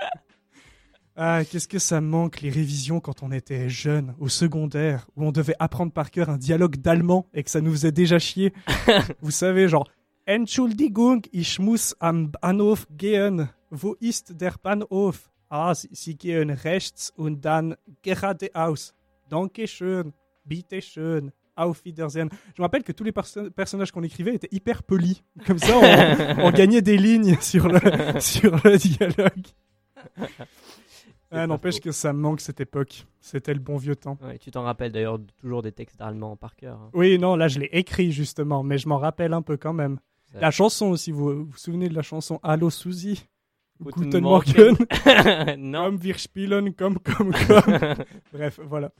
[1.22, 5.32] Ah, qu'est-ce que ça manque, les révisions quand on était jeune, au secondaire, où on
[5.32, 8.55] devait apprendre par cœur un dialogue d'allemand et que ça nous faisait déjà chier.
[9.20, 9.86] Vous savez, genre,
[10.26, 13.51] Entschuldigung, ich muss am Bahnhof gehen.
[13.70, 15.30] Wo ist der Bahnhof?
[15.51, 18.94] Ah, Sie, gehen rechts und dann geradeaus.
[19.28, 20.12] Dankeschön,
[20.44, 22.30] bitteschön, auf Wiedersehen.
[22.55, 25.22] Je me rappelle que tous les perso- personnages qu'on écrivait étaient hyper polis.
[25.46, 27.80] Comme ça, on, on gagnait des lignes sur le,
[28.20, 29.46] sur le dialogue.
[31.32, 33.07] Ah, N'empêche que ça me manque cette époque.
[33.20, 34.18] C'était le bon vieux temps.
[34.22, 36.76] Ouais, tu t'en rappelles d'ailleurs toujours des textes d'allemand par cœur.
[36.80, 36.90] hein.
[36.92, 40.01] Oui, non, là je l'ai écrit justement, mais je m'en rappelle un peu quand même.
[40.34, 43.26] La chanson aussi, vous vous, vous souvenez de la chanson Allo Suzy?
[43.81, 44.76] Guten Guten Morgen.
[45.59, 45.85] Non.
[45.85, 47.72] Comme wir spielen, comme, comme, comme.
[48.33, 48.93] Bref, voilà.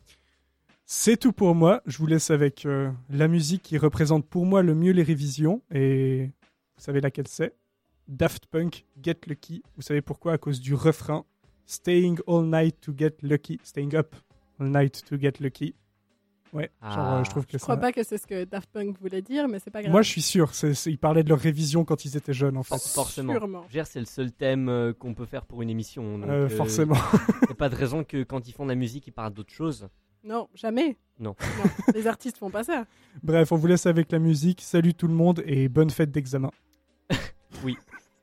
[0.87, 1.83] C'est tout pour moi.
[1.87, 5.63] Je vous laisse avec euh, la musique qui représente pour moi le mieux les révisions.
[5.73, 6.31] Et
[6.77, 7.55] vous savez laquelle c'est
[8.09, 9.63] Daft Punk, Get Lucky.
[9.77, 10.33] Vous savez pourquoi?
[10.33, 11.25] À cause du refrain.
[11.67, 13.61] Staying all night to get lucky.
[13.63, 14.17] Staying up
[14.59, 15.75] all night to get lucky.
[16.53, 17.19] Ouais, genre, Ah.
[17.21, 17.65] euh, je trouve que Je ça...
[17.65, 19.93] crois pas que c'est ce que Daft Punk voulait dire, mais c'est pas grave.
[19.93, 20.53] Moi, je suis sûr.
[20.55, 22.77] c'est- c'est- ils parlaient de leur révision quand ils étaient jeunes, en fait.
[22.79, 23.33] Forcément.
[23.35, 23.61] Sûrement.
[23.63, 26.19] Je veux dire, c'est le seul thème euh, qu'on peut faire pour une émission.
[26.19, 26.95] donc, Euh, forcément.
[27.43, 29.33] Il n'y a pas de raison que quand ils font de la musique, ils parlent
[29.33, 29.89] d'autre chose.
[30.25, 30.99] Non, jamais.
[31.19, 31.35] Non.
[31.59, 32.85] Non, les artistes font pas ça.
[33.23, 34.61] Bref, on vous laisse avec la musique.
[34.61, 36.51] Salut tout le monde et bonne fête d'examen.
[37.65, 37.77] Oui.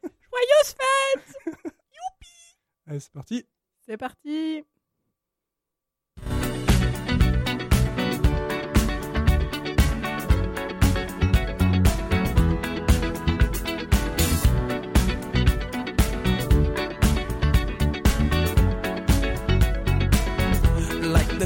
[0.04, 1.74] Joyeuse fête
[2.88, 3.46] Allez, c'est parti.
[3.86, 4.64] C'est parti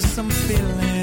[0.00, 0.95] some feeling.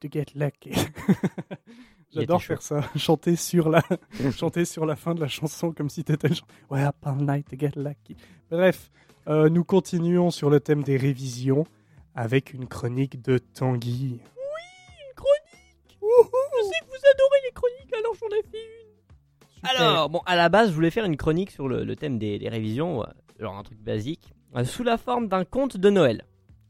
[0.00, 0.72] To get lucky.
[2.14, 2.46] J'adore chaud.
[2.54, 3.82] faire ça, chanter sur la,
[4.36, 6.30] chanter sur la fin de la chanson comme si t'étais
[6.70, 8.16] Ouais, up all night to get lucky.
[8.50, 8.90] Bref,
[9.28, 11.66] euh, nous continuons sur le thème des révisions
[12.14, 14.20] avec une chronique de Tanguy.
[14.22, 19.68] Une chronique Je sais que vous adorez les chroniques, alors j'en ai fait une.
[19.68, 22.38] Alors, bon, à la base, je voulais faire une chronique sur le, le thème des,
[22.38, 23.06] des révisions, euh,
[23.38, 26.24] genre un truc basique, euh, sous la forme d'un conte de Noël.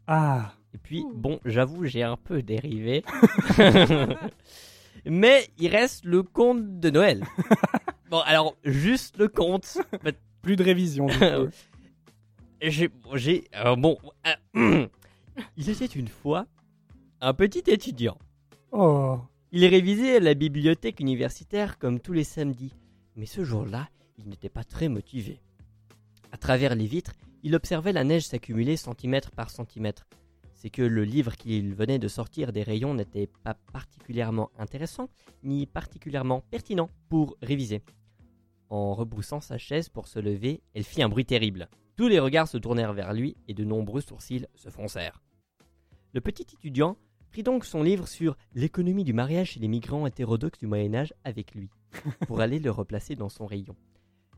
[0.06, 3.04] Ah, Et puis, bon, j'avoue, j'ai un peu dérivé.
[5.06, 7.24] Mais il reste le conte de Noël.
[8.10, 9.76] Bon, alors, juste le conte.
[10.40, 11.08] plus de révision.
[12.62, 12.88] J'ai.
[13.14, 13.98] j'ai euh, bon.
[14.56, 14.86] euh,
[15.58, 16.46] il était une fois
[17.20, 18.16] un petit étudiant.
[18.72, 19.18] Oh,
[19.52, 22.72] Il révisait à la bibliothèque universitaire comme tous les samedis.
[23.14, 25.42] Mais ce jour-là, il n'était pas très motivé.
[26.32, 27.12] À travers les vitres,
[27.42, 30.06] il observait la neige s'accumuler centimètre par centimètre.
[30.58, 35.08] C'est que le livre qu'il venait de sortir des rayons n'était pas particulièrement intéressant,
[35.44, 37.80] ni particulièrement pertinent pour réviser.
[38.68, 41.68] En rebroussant sa chaise pour se lever, elle fit un bruit terrible.
[41.96, 45.22] Tous les regards se tournèrent vers lui et de nombreux sourcils se froncèrent.
[46.12, 46.96] Le petit étudiant
[47.30, 51.14] prit donc son livre sur l'économie du mariage chez les migrants hétérodoxes du Moyen Âge
[51.22, 51.70] avec lui,
[52.26, 53.76] pour aller le replacer dans son rayon.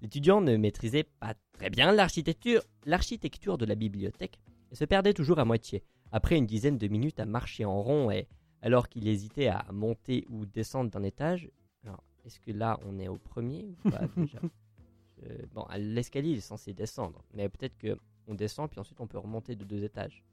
[0.02, 4.38] L'étudiant ne maîtrisait pas très bien l'architecture, l'architecture de la bibliothèque
[4.70, 5.82] et se perdait toujours à moitié,
[6.12, 8.28] après une dizaine de minutes à marcher en rond et
[8.62, 11.50] alors qu'il hésitait à monter ou descendre d'un étage.
[11.84, 14.40] Alors, est-ce que là on est au premier ou pas déjà?
[15.52, 19.54] Bon, l'escalier est censé descendre, mais peut-être que on descend puis ensuite on peut remonter
[19.54, 20.24] de deux étages.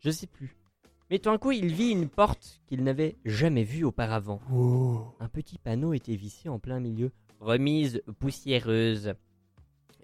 [0.00, 0.56] Je sais plus.
[1.10, 4.40] Mais tout d'un coup, il vit une porte qu'il n'avait jamais vue auparavant.
[4.52, 5.04] oh.
[5.20, 7.12] Un petit panneau était vissé en plein milieu.
[7.38, 9.14] Remise poussiéreuse.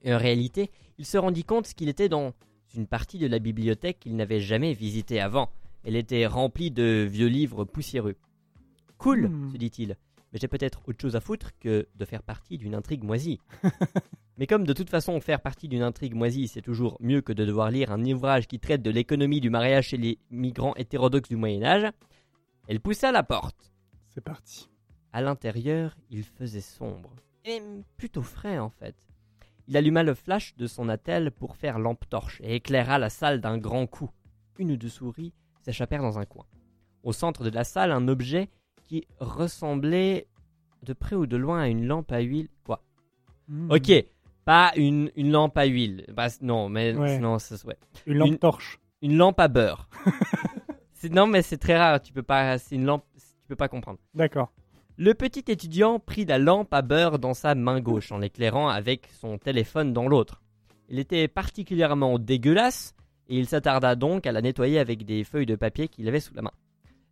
[0.06, 2.34] En réalité, il se rendit compte qu'il était dans
[2.74, 5.50] une partie de la bibliothèque qu'il n'avait jamais visitée avant.
[5.84, 8.16] Elle était remplie de vieux livres poussiéreux.
[8.98, 9.50] Cool, Hmm.
[9.52, 9.96] se dit-il.
[10.32, 13.38] Mais j'ai peut-être autre chose à foutre que de faire partie d'une intrigue moisie.
[14.38, 17.44] Mais comme de toute façon faire partie d'une intrigue moisie, c'est toujours mieux que de
[17.44, 21.36] devoir lire un ouvrage qui traite de l'économie du mariage chez les migrants hétérodoxes du
[21.36, 21.92] Moyen Âge,
[22.66, 23.72] elle poussa la porte.
[24.08, 24.70] C'est parti.
[25.12, 27.14] À l'intérieur, il faisait sombre.
[27.44, 27.60] Et
[27.98, 28.94] plutôt frais en fait.
[29.68, 33.40] Il alluma le flash de son attel pour faire lampe torche et éclaira la salle
[33.40, 34.10] d'un grand coup.
[34.58, 35.32] Une ou deux souris
[35.62, 36.44] s'échappèrent dans un coin.
[37.04, 38.48] Au centre de la salle, un objet
[38.84, 40.26] qui ressemblait
[40.82, 42.48] de près ou de loin à une lampe à huile.
[42.64, 42.82] Quoi?
[43.48, 43.70] Hmm.
[43.70, 43.92] Ok,
[44.44, 46.04] pas une, une lampe à huile.
[46.12, 47.18] Bah, non, mais Ouais.
[47.18, 47.76] non, ça ouais.
[48.06, 48.80] Une lampe Une- torche.
[49.00, 49.88] Une lampe à beurre.
[51.10, 52.00] Non, mais c'est très rare.
[52.00, 52.58] Tu peux pas.
[52.58, 53.04] C'est une lampe.
[53.16, 53.98] Tu peux pas comprendre.
[54.14, 54.52] D'accord.
[54.98, 59.08] Le petit étudiant prit la lampe à beurre dans sa main gauche en l'éclairant avec
[59.20, 60.42] son téléphone dans l'autre.
[60.88, 62.94] Il était particulièrement dégueulasse
[63.28, 66.34] et il s'attarda donc à la nettoyer avec des feuilles de papier qu'il avait sous
[66.34, 66.52] la main.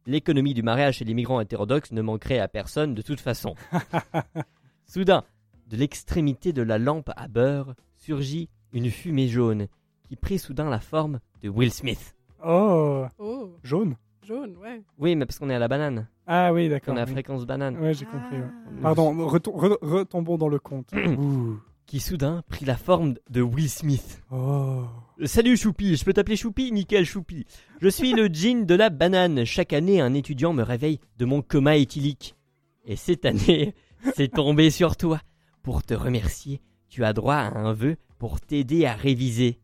[0.07, 3.55] L'économie du mariage chez les migrants hétérodoxes ne manquerait à personne de toute façon.
[4.87, 5.25] Soudain,
[5.67, 9.69] de l'extrémité de la lampe à beurre surgit une fumée jaune
[10.09, 12.15] qui prit soudain la forme de Will Smith.
[12.45, 13.97] Oh, Oh, jaune?
[14.27, 14.83] Jaune, ouais.
[14.99, 16.09] Oui, mais parce qu'on est à la banane.
[16.27, 16.95] Ah oui, d'accord.
[16.95, 17.13] On est à oui.
[17.13, 17.79] fréquence banane.
[17.79, 18.37] Ouais, j'ai compris.
[18.37, 18.45] ouais.
[18.79, 18.83] Ah.
[18.83, 20.91] Pardon, retom- re- retombons dans le compte.
[21.19, 21.59] Ouh.
[21.87, 24.23] Qui soudain prit la forme de Will Smith.
[24.31, 24.85] Oh.
[25.25, 26.71] Salut Choupi, je peux t'appeler Choupi?
[26.71, 27.47] Nickel Choupi.
[27.81, 29.45] Je suis le djinn de la banane.
[29.45, 32.37] Chaque année, un étudiant me réveille de mon coma éthylique.
[32.85, 33.75] Et cette année,
[34.15, 35.21] c'est tombé sur toi.
[35.63, 39.59] Pour te remercier, tu as droit à un vœu pour t'aider à réviser.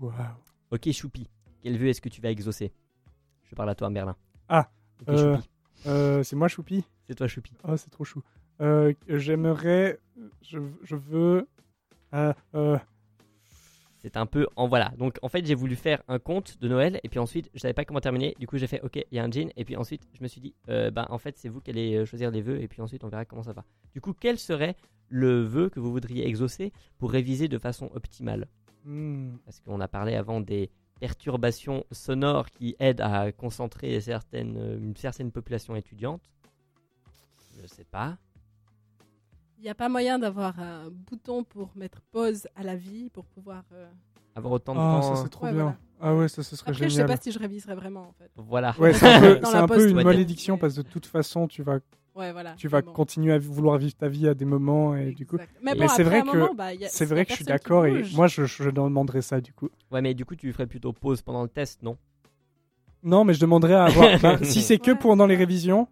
[0.00, 0.12] Waouh.
[0.72, 1.28] Ok Choupi,
[1.62, 2.72] quel vœu est-ce que tu vas exaucer?
[3.50, 4.16] Je parle à toi Merlin.
[4.48, 4.70] Ah,
[5.08, 5.36] euh,
[5.86, 7.52] Euh, c'est moi, Choupi c'est toi Choupi.
[7.64, 8.22] Oh, c'est trop chou.
[8.60, 9.98] Euh, J'aimerais.
[10.42, 11.48] Je, je veux.
[13.98, 14.92] C'est un peu en voilà.
[14.96, 17.74] Donc en fait, j'ai voulu faire un conte de Noël et puis ensuite, je savais
[17.74, 18.36] pas comment terminer.
[18.38, 20.28] Du coup, j'ai fait OK, il y a un djinn et puis ensuite, je me
[20.28, 23.02] suis dit ben en fait, c'est vous qui allez choisir les vœux et puis ensuite
[23.02, 23.64] on verra comment ça va.
[23.92, 24.76] Du coup, quel serait
[25.08, 28.46] le vœu que vous voudriez exaucer pour réviser de façon optimale?
[28.84, 29.36] Hmm.
[29.44, 30.70] Parce qu'on a parlé avant des
[31.00, 36.20] perturbations sonores qui aident à concentrer certaines, une certaine population étudiante.
[37.60, 38.16] Je sais pas.
[39.58, 43.24] Il n'y a pas moyen d'avoir un bouton pour mettre pause à la vie pour
[43.26, 43.64] pouvoir.
[43.72, 43.88] euh,
[44.34, 45.14] Avoir autant de Ah, temps.
[45.16, 45.62] ça c'est trop Ouais, bien.
[45.62, 45.78] voilà.
[46.00, 47.08] Ah ouais, ça ce serait Après, je sais génial.
[47.08, 48.30] pas si je réviserais vraiment en fait.
[48.36, 48.74] Voilà.
[48.78, 49.20] Ouais, c'est un
[49.66, 51.80] peu, un une malédiction parce que de toute façon, tu vas,
[52.20, 52.54] Ouais, voilà.
[52.56, 52.92] tu vas bon.
[52.92, 55.38] continuer à vouloir vivre ta vie à des moments et du coup.
[55.62, 57.86] Mais bon, Mais c'est vrai un que bah, c'est vrai a que je suis d'accord
[57.86, 59.68] et moi je, je demanderais ça du coup.
[59.90, 61.96] Ouais, mais du coup, tu ferais plutôt pause pendant le test, non?
[63.02, 64.18] Non, mais je demanderais à avoir.
[64.22, 64.98] bah, si c'est que Ouais.
[64.98, 65.88] pendant les révisions,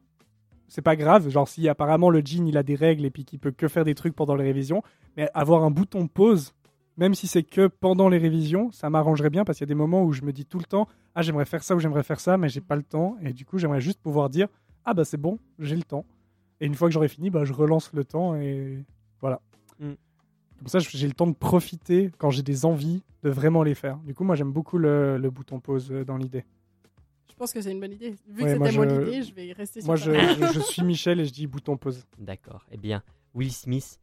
[0.68, 1.29] c'est pas grave.
[1.31, 3.85] Genre si apparemment le jean il a des règles et puis qu'il peut que faire
[3.85, 4.83] des trucs pendant les révisions,
[5.16, 6.53] mais avoir un bouton pause,
[6.99, 9.74] même si c'est que pendant les révisions, ça m'arrangerait bien parce qu'il y a des
[9.74, 12.20] moments où je me dis tout le temps ah j'aimerais faire ça ou j'aimerais faire
[12.20, 14.47] ça, mais j'ai pas le temps et du coup j'aimerais juste pouvoir dire
[14.85, 16.05] ah bah c'est bon, j'ai le temps.
[16.61, 18.84] Et une fois que j'aurai fini, bah je relance le temps et
[19.20, 19.40] voilà.
[19.80, 19.92] Mm.
[20.59, 23.96] Comme ça, j'ai le temps de profiter quand j'ai des envies de vraiment les faire.
[23.98, 26.44] Du coup, moi, j'aime beaucoup le, le bouton pause euh, dans l'idée.
[27.30, 28.16] Je pense que c'est une bonne idée.
[28.28, 30.11] Vu Ouais, que moi, c'était mon je- idée, je vais y rester sur Moi, je,
[30.12, 32.04] je- je suis Michel et je dis bouton pause.
[32.18, 32.66] D'accord.
[32.72, 33.04] Eh bien,
[33.34, 34.00] Will Smith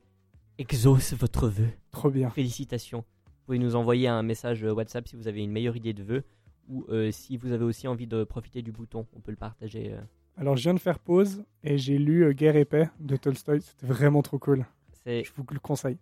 [0.58, 1.68] exauce votre vœu.
[1.92, 2.30] Trop bien.
[2.30, 3.00] Félicitations.
[3.00, 6.04] Vous pouvez nous envoyer un message euh, WhatsApp si vous avez une meilleure idée de
[6.04, 6.24] vœu
[6.70, 9.06] ou euh, si vous avez aussi envie de profiter du bouton.
[9.14, 9.92] On peut le partager.
[9.92, 10.00] euh.
[10.38, 13.62] Alors, je viens de faire pause et j'ai lu euh, Guerre et paix de Tolstoï.
[13.62, 14.66] C'était vraiment trop cool.
[15.04, 15.98] C'est Je vous le conseille.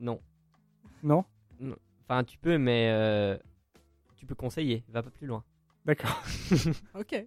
[0.00, 0.20] non.
[1.02, 1.24] Non?
[2.08, 3.36] Enfin, tu peux, mais euh,
[4.16, 4.82] tu peux conseiller.
[4.88, 5.44] Va pas plus loin.
[5.84, 6.22] D'accord.
[6.94, 7.26] Ok.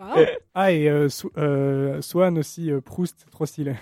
[0.00, 0.14] Wow.
[0.54, 3.74] Ah, et euh, euh, Swan aussi, euh, Proust, trop stylé.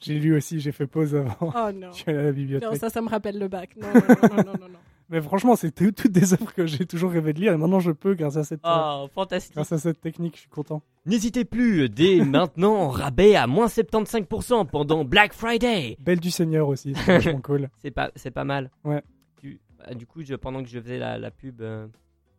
[0.00, 1.52] J'ai lu aussi, j'ai fait pause avant.
[1.54, 1.90] Oh non.
[1.92, 2.70] Je suis allé à la bibliothèque.
[2.70, 3.76] Non, ça, ça me rappelle le bac.
[3.76, 4.78] Non, non, non, non, non, non, non.
[5.10, 7.80] Mais franchement, c'est tout- toutes des œuvres que j'ai toujours rêvé de lire et maintenant
[7.80, 8.68] je peux grâce à cette, euh,
[9.04, 9.54] Oh, fantastique.
[9.54, 10.34] grâce à cette technique.
[10.36, 10.82] Je suis content.
[11.06, 15.96] N'hésitez plus, dès maintenant, rabais à moins 75% pendant Black Friday.
[16.00, 17.04] Belle du Seigneur aussi, c'est
[17.34, 17.70] vachement cool.
[17.78, 18.70] C'est pas, c'est pas mal.
[18.84, 19.02] Ouais.
[19.42, 21.86] Du, bah, du coup, je- pendant que je faisais la, la pub, euh,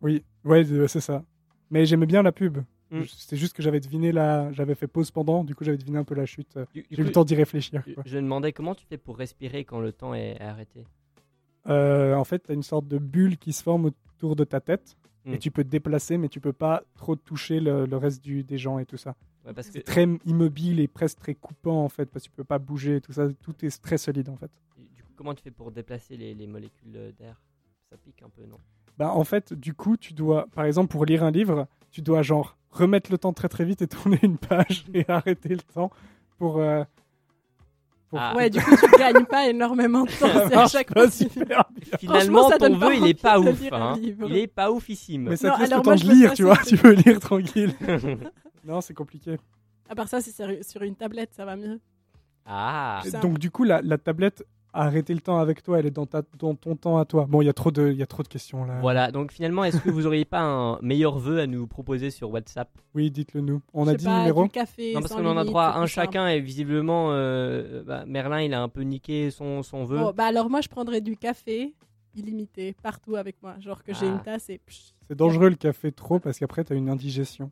[0.00, 1.24] Oui, ouais, c'est ça.
[1.70, 2.58] Mais j'aimais bien la pub.
[2.92, 3.02] Mm.
[3.06, 6.04] C'est juste que j'avais deviné la, j'avais fait pause pendant, du coup j'avais deviné un
[6.04, 6.58] peu la chute.
[6.74, 7.82] du- du J'ai eu le temps d'y réfléchir.
[7.86, 8.02] je, quoi.
[8.04, 10.84] je me demandais comment tu fais pour respirer quand le temps est arrêté.
[11.68, 14.96] Euh, en fait, t'as une sorte de bulle qui se forme autour de ta tête
[15.34, 18.42] et tu peux te déplacer, mais tu peux pas trop toucher le, le reste du,
[18.42, 19.14] des gens et tout ça.
[19.44, 22.36] Ouais, parce que C'est très immobile et presque très coupant en fait, parce que tu
[22.36, 23.28] peux pas bouger et tout ça.
[23.42, 24.50] Tout est très solide en fait.
[24.78, 27.40] du coup, comment tu fais pour déplacer les, les molécules euh, d'air?
[27.90, 28.58] Ça pique un peu, non?
[28.98, 32.22] Bah, en fait, du coup, tu dois, par exemple, pour lire un livre, tu dois
[32.22, 35.90] genre remettre le temps très très vite et tourner une page et arrêter le temps
[36.38, 36.58] pour.
[36.58, 36.90] euh, pour-
[38.12, 38.34] Ah.
[38.36, 40.26] Ouais, du coup, tu gagnes pas énormément de temps.
[40.32, 41.68] Ça C'est à chaque pas fois.
[41.98, 43.60] Finalement, ça ton vœu, il est pas ouf.
[43.72, 43.96] hein.
[44.02, 45.28] Il est pas oufissime.
[45.28, 46.56] Mais ça Non, te laisse alors le moi, temps je de lire, tu vois.
[46.66, 47.72] Tu peux lire tranquille.
[48.64, 49.36] non, c'est compliqué.
[49.88, 51.80] À part ça, c'est sur, une tablette, ça va mieux.
[52.46, 53.20] ah, Ça.
[53.20, 55.78] Donc, du coup, la, la tablette a arrêté le temps avec toi.
[55.78, 57.26] Elle est dans, ta, dans ton temps à toi.
[57.28, 58.78] Bon, il y, a trop de- il y a trop de questions là.
[58.80, 59.10] voilà.
[59.10, 62.70] Donc finalement, est-ce que vous auriez pas un meilleur vœu à nous proposer sur WhatsApp?
[62.94, 63.62] Oui, dites-le nous.
[63.74, 64.94] On a sais dit pas, le numéro du café.
[64.94, 66.06] Non, parce qu'on en a limite, droit à c'est un plus simple.
[66.06, 69.98] chacun et visiblement, euh, bah, Merlin, il a un peu niqué son, son vœu.
[69.98, 71.74] Bon, bah alors moi, je prendrais du café
[72.14, 73.54] illimité partout avec moi.
[73.60, 74.10] Genre que j'ai Ah.
[74.12, 74.58] une tasse et.
[74.58, 74.92] psh.
[75.08, 77.50] C'est dangereux le café trop parce qu'après, tu as une indigestion.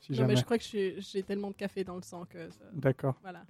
[0.00, 0.28] Si Non, jamais.
[0.34, 2.48] mais je crois que j'ai tellement de café dans le sang que.
[2.50, 3.14] ça- D'accord.
[3.22, 3.42] Voilà.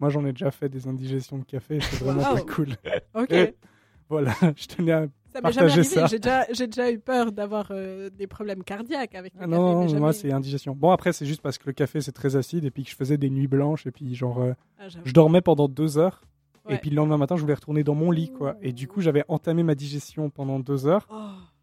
[0.00, 1.78] Moi, j'en ai déjà fait des indigestions de café.
[1.80, 2.34] C'est vraiment Wow.
[2.44, 2.68] pas cool.
[3.14, 3.54] Ok.
[4.08, 6.20] voilà, je tenais à Ça m'est jamais partager arrivé.
[6.20, 6.46] ça.
[6.52, 9.56] J'ai déjà, eu peur d'avoir euh, des problèmes cardiaques avec le Ah café.
[9.56, 10.74] non, moi c'est indigestion.
[10.74, 12.96] Bon après c'est juste parce que le café c'est très acide et puis que je
[12.96, 16.20] faisais des nuits blanches et puis genre euh, Ah, je dormais pendant deux heures
[16.68, 19.00] et puis le lendemain matin je voulais retourner dans mon lit quoi et du coup
[19.02, 21.16] j'avais entamé ma digestion pendant deux heures Oh.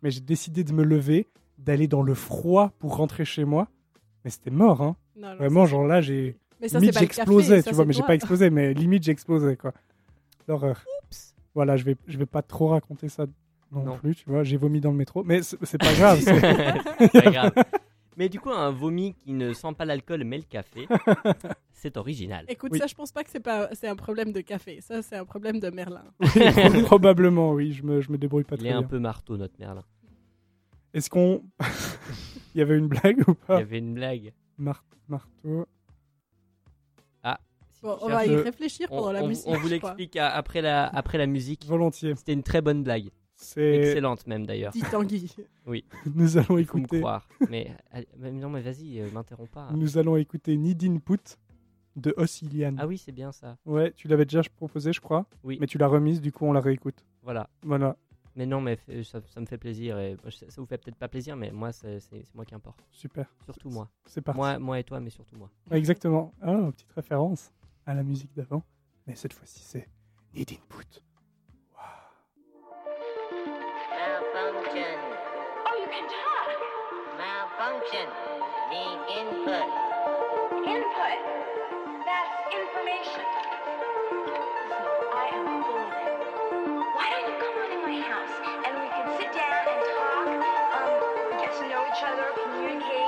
[0.03, 1.27] mais j'ai décidé de me lever
[1.57, 3.67] d'aller dans le froid pour rentrer chez moi
[4.25, 7.85] mais c'était mort hein Non, vraiment genre là j'ai Mais ça, limite j'explosais tu vois
[7.85, 9.73] mais j'ai pas explosé mais limite j'explosais quoi
[10.47, 10.83] l'horreur
[11.55, 13.25] voilà je vais je vais pas trop raconter ça
[13.71, 13.97] non, Non.
[13.97, 17.51] plus tu vois j'ai vomi dans le métro mais c'est pas grave c'est- pas grave.
[18.17, 20.85] Mais du coup, un vomi qui ne sent pas l'alcool mais le café,
[21.73, 22.43] c'est original.
[22.49, 22.77] Écoute, Oui.
[22.77, 24.81] ça, je pense pas que c'est pas, c'est un problème de café.
[24.81, 26.03] Ça, c'est un problème de Merlin.
[26.19, 27.71] Oui, probablement, oui.
[27.71, 28.87] Je me, je me débrouille pas Il très est un bien.
[28.89, 29.81] peu marteau, notre Merlin.
[30.93, 31.41] Est-ce qu'on.
[32.53, 34.33] Il y avait une blague ou Il pas y avait une blague.
[34.57, 35.65] Mar- Marteau.
[37.81, 39.45] Bon, on va y réfléchir on, pendant la on- musique.
[39.47, 41.65] on vous l'explique à- après la, après la musique.
[41.65, 42.15] Volontiers.
[42.15, 43.09] C'était une très bonne blague.
[43.35, 43.75] C'est.
[43.77, 44.71] Excellente même d'ailleurs.
[44.71, 45.33] Dit Tanguy.
[45.65, 45.83] Oui,
[46.15, 46.99] Nous allons il faut me écouter.
[46.99, 47.27] croire.
[47.49, 49.69] Mais, allez, mais non, mais vas-y, euh, m'interromps pas.
[49.73, 51.37] Nous allons écouter Need Input
[51.95, 52.75] de Ossilian.
[52.77, 53.57] Ah oui, c'est bien ça.
[53.65, 55.25] Ouais, tu l'avais déjà proposé, je crois.
[55.43, 55.57] Oui.
[55.59, 57.03] Mais tu l'as remise, du coup, on la réécoute.
[57.23, 57.49] Voilà.
[57.63, 57.95] Voilà,
[58.35, 59.97] Mais non, mais ça, ça me fait plaisir.
[59.99, 61.97] Et ça, ça vous fait peut-être pas plaisir, mais moi, c'est
[62.35, 62.79] moi qui importe.
[62.91, 63.25] super.
[63.45, 63.89] Surtout moi.
[64.05, 64.37] C'est parti.
[64.39, 65.49] Moi, moi et toi, mais surtout moi.
[65.71, 66.31] Exactement.
[66.41, 67.51] Ah, petite référence
[67.85, 68.63] à la musique d'avant,
[69.07, 69.87] mais cette fois-ci c'est
[70.33, 71.01] Need Input.
[74.33, 74.97] Malfunction.
[75.67, 76.49] Oh, you can talk.
[77.17, 78.07] Malfunction.
[78.71, 79.67] Need input.
[80.65, 81.19] Input?
[82.07, 83.25] That's information.
[84.31, 85.89] Listen, I am golden.
[86.95, 90.27] Why don't you come on in my house and we can sit down and talk,
[90.79, 90.91] um,
[91.43, 93.00] get to know each other, communicate.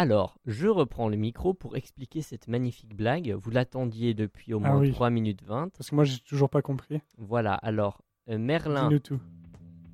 [0.00, 3.36] Alors, je reprends le micro pour expliquer cette magnifique blague.
[3.38, 4.92] Vous l'attendiez depuis au Ah moins oui.
[4.92, 5.68] 3 minutes 20.
[5.76, 7.00] Parce que moi, j'ai toujours pas compris.
[7.18, 8.00] Voilà, alors,
[8.30, 8.88] euh, Merlin.
[8.88, 9.20] Dis-nous tout.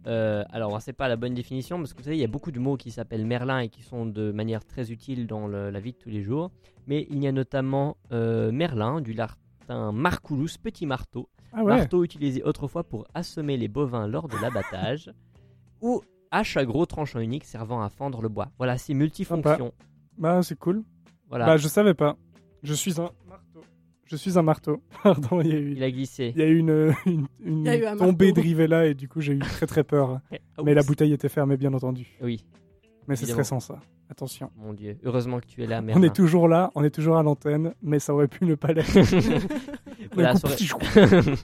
[0.06, 2.52] Euh, alors, c'est pas la bonne définition parce que vous savez, il y a beaucoup
[2.52, 5.80] de mots qui s'appellent Merlin et qui sont de manière très utile dans le- la
[5.80, 6.52] vie de tous les jours.
[6.86, 11.28] Mais il y a notamment euh, Merlin, du latin marculus, petit marteau.
[11.52, 11.78] Ah ouais.
[11.78, 15.10] Marteau utilisé autrefois pour assommer les bovins lors de l'abattage.
[15.82, 16.00] ou
[16.30, 18.52] hache à gros tranchant unique servant à fendre le bois.
[18.58, 19.72] Voilà, c'est multifonction.
[20.18, 20.82] Bah, c'est cool.
[21.28, 21.46] Voilà.
[21.46, 22.16] Bah, je savais pas.
[22.62, 23.60] Je suis un marteau.
[24.04, 24.82] Je suis un marteau.
[25.02, 25.72] Pardon, il y a eu.
[25.76, 26.32] Il a glissé.
[26.34, 28.40] Il y a eu une, une, une Il y a eu un tombée marteau.
[28.40, 30.20] de Rivella et du coup j'ai eu très très peur.
[30.32, 32.16] Eh, Mais la bouteille était fermée bien entendu.
[32.22, 32.44] Oui.
[33.08, 33.36] Mais ce Évidemment.
[33.44, 33.78] serait sans ça.
[34.08, 34.50] Attention.
[34.56, 36.02] Mon dieu, heureusement que tu es là, On Merlin.
[36.02, 38.88] est toujours là, on est toujours à l'antenne, mais ça aurait pu ne pas l'être.
[40.14, 41.34] Voilà, coup, aurait-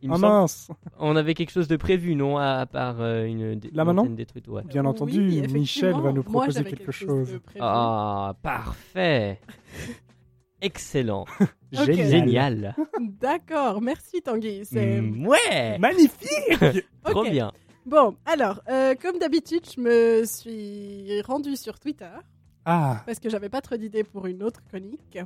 [0.00, 0.68] Il me Ah semble- mince.
[0.98, 4.14] On avait quelque chose de prévu, non À part euh, une Là, une maintenant antenne
[4.14, 4.62] détruite, ouais.
[4.64, 5.20] Bien entendu.
[5.52, 7.40] Michel va nous proposer quelque quelque chose.
[7.60, 9.40] Ah, parfait.
[10.60, 11.24] Excellent.
[11.72, 12.08] Génial.
[12.10, 12.76] Génial.
[13.20, 14.64] D'accord, merci Tanguy.
[14.64, 15.78] C'est Mm, ouais.
[15.78, 17.52] Magnifique Trop bien.
[17.86, 22.10] Bon, alors, euh, comme d'habitude, je me suis rendue sur Twitter
[22.64, 25.18] Ah, parce que j'avais pas trop d'idées pour une autre chronique.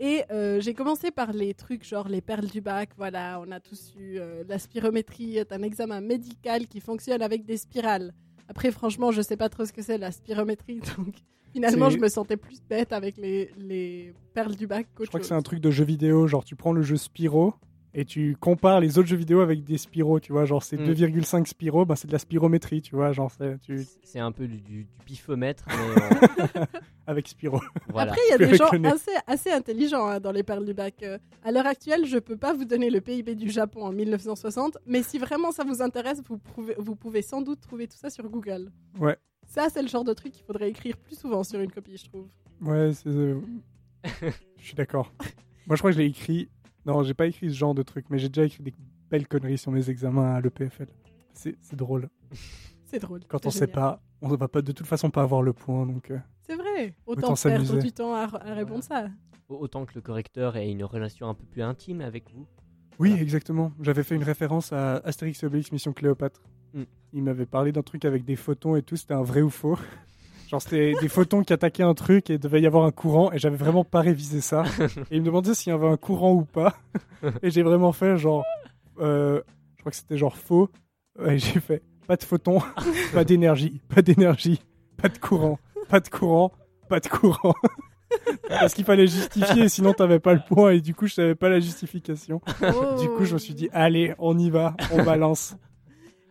[0.00, 2.90] Et euh, j'ai commencé par les trucs genre les perles du bac.
[2.96, 4.18] Voilà, on a tous eu.
[4.18, 8.12] euh, la spirométrie est un examen médical qui fonctionne avec des spirales.
[8.48, 11.14] Après, franchement, je sais pas trop ce que c'est la spirométrie, donc
[11.52, 15.26] finalement, je me sentais plus bête avec les, les perles du bac je crois que
[15.26, 17.54] c'est un truc de jeu vidéo, genre tu prends le jeu Spyro
[17.94, 20.84] et tu compares les autres jeux vidéo avec des Spyro, tu vois, genre c'est Mm.
[20.92, 23.86] 2,5 Spyro, bah c'est de la spirométrie, tu vois, genre c'est- tu...
[24.02, 25.74] C'est un peu du, du, du pifomètre, mais
[26.62, 26.64] euh,
[27.06, 27.60] avec Spyro.
[27.88, 28.10] voilà.
[28.12, 28.70] Après, il y a des gens
[29.26, 31.02] assez intelligents hein, dans les perles du bac.
[31.02, 34.78] Euh, à l'heure actuelle, je peux pas vous donner le PIB du Japon en 1960,
[34.86, 38.10] mais si vraiment ça vous intéresse, vous pouvez, vous pouvez sans doute trouver tout ça
[38.10, 38.70] sur Google.
[38.98, 39.16] Ouais.
[39.46, 42.04] Ça, c'est le genre de truc qu'il faudrait écrire plus souvent sur une copie, je
[42.08, 42.26] trouve.
[42.60, 43.08] Ouais, c'est...
[43.08, 43.40] euh,
[44.58, 45.12] je suis d'accord.
[45.66, 46.48] Moi je crois que je l'ai écrit...
[46.86, 48.74] Non, j'ai pas écrit ce genre de truc, mais j'ai déjà écrit des
[49.10, 50.86] belles conneries sur mes examens à l'EPFL.
[51.32, 52.08] C'est drôle.
[52.84, 53.20] C'est drôle.
[53.28, 56.10] Quand on sait pas, on va pas de toute façon pas avoir le point, donc...
[56.10, 56.94] euh, C'est vrai.
[57.06, 59.08] Autant, Autant perdre du temps à, à répondre ça.
[59.48, 62.46] Autant que le correcteur ait une relation un peu plus intime avec vous.
[62.98, 63.22] Oui, Voilà.
[63.22, 63.72] exactement.
[63.80, 66.42] J'avais fait une référence à Astérix et Obélix Mission Cléopâtre.
[66.74, 66.82] Mm.
[67.14, 69.78] Il m'avait parlé d'un truc avec des photons et tout, c'était un vrai ou faux.
[70.54, 73.32] Genre c'était des photons qui attaquaient un truc et il devait y avoir un courant
[73.32, 74.62] et j'avais vraiment pas révisé ça.
[75.10, 76.76] Et il me demandait s'il y avait un courant ou pas.
[77.42, 78.44] Et j'ai vraiment fait genre...
[79.00, 79.42] euh,
[79.74, 80.70] je crois que c'était genre faux.
[81.26, 82.60] Et j'ai fait pas de photons,
[83.12, 84.62] pas d'énergie, pas d'énergie,
[84.96, 85.58] pas de courant,
[85.88, 86.52] pas de courant,
[86.88, 87.54] pas de courant.
[88.48, 91.48] Parce qu'il fallait justifier, sinon t'avais pas le point et du coup je savais pas
[91.48, 92.40] la justification.
[93.00, 95.56] Du coup, je me suis dit, allez, on y va, on balance.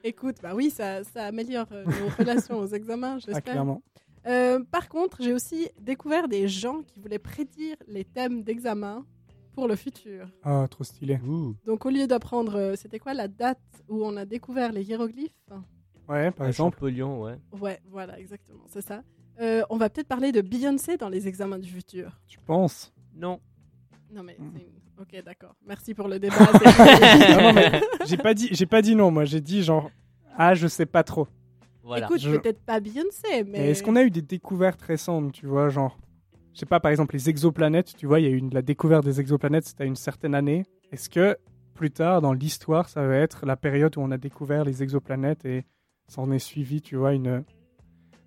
[0.06, 3.42] Écoute, bah oui, ça, ça améliore euh, nos relations aux examens, Ah, j'espère.
[3.54, 3.82] clairement.
[4.26, 9.06] Euh, par contre, j'ai aussi découvert des gens qui voulaient prédire les thèmes d'examen
[9.54, 10.28] pour le futur.
[10.44, 11.20] Ah, trop stylé.
[11.66, 13.60] Donc, au lieu d'apprendre, euh, c'était quoi la date
[13.90, 15.32] où on a découvert les hiéroglyphes?
[16.10, 16.76] Ouais, par Un exemple.
[16.78, 17.38] Champollion, ouais.
[17.60, 19.04] Ouais, voilà, exactement, c'est ça.
[19.40, 22.20] Euh, on va peut-être parler de Beyoncé dans les examens du futur.
[22.28, 22.94] Tu penses?
[23.16, 23.40] Non.
[24.12, 24.60] Non, mais Mm.
[25.02, 25.56] Ok, d'accord.
[25.66, 26.36] Merci pour le débat.
[28.06, 29.10] j'ai pas dit, j'ai pas dit non.
[29.10, 29.90] Moi, j'ai dit genre,
[30.38, 31.28] ah, je sais pas trop.
[31.84, 32.06] Voilà.
[32.08, 33.44] Écoute, Je- peut-être pas Beyoncé, mais.
[33.46, 35.98] Mais est-ce qu'on a eu des découvertes récentes, tu vois, genre,
[36.54, 37.94] je sais pas, par exemple les exoplanètes.
[37.98, 40.34] Tu vois, il y a eu une- la découverte des exoplanètes, c'était à une certaine
[40.36, 40.64] année.
[40.92, 41.38] Est-ce que
[41.74, 45.44] plus tard dans l'histoire, ça va être la période où on a découvert les exoplanètes
[45.46, 45.66] et
[46.08, 47.44] ça en est suivi, tu vois, une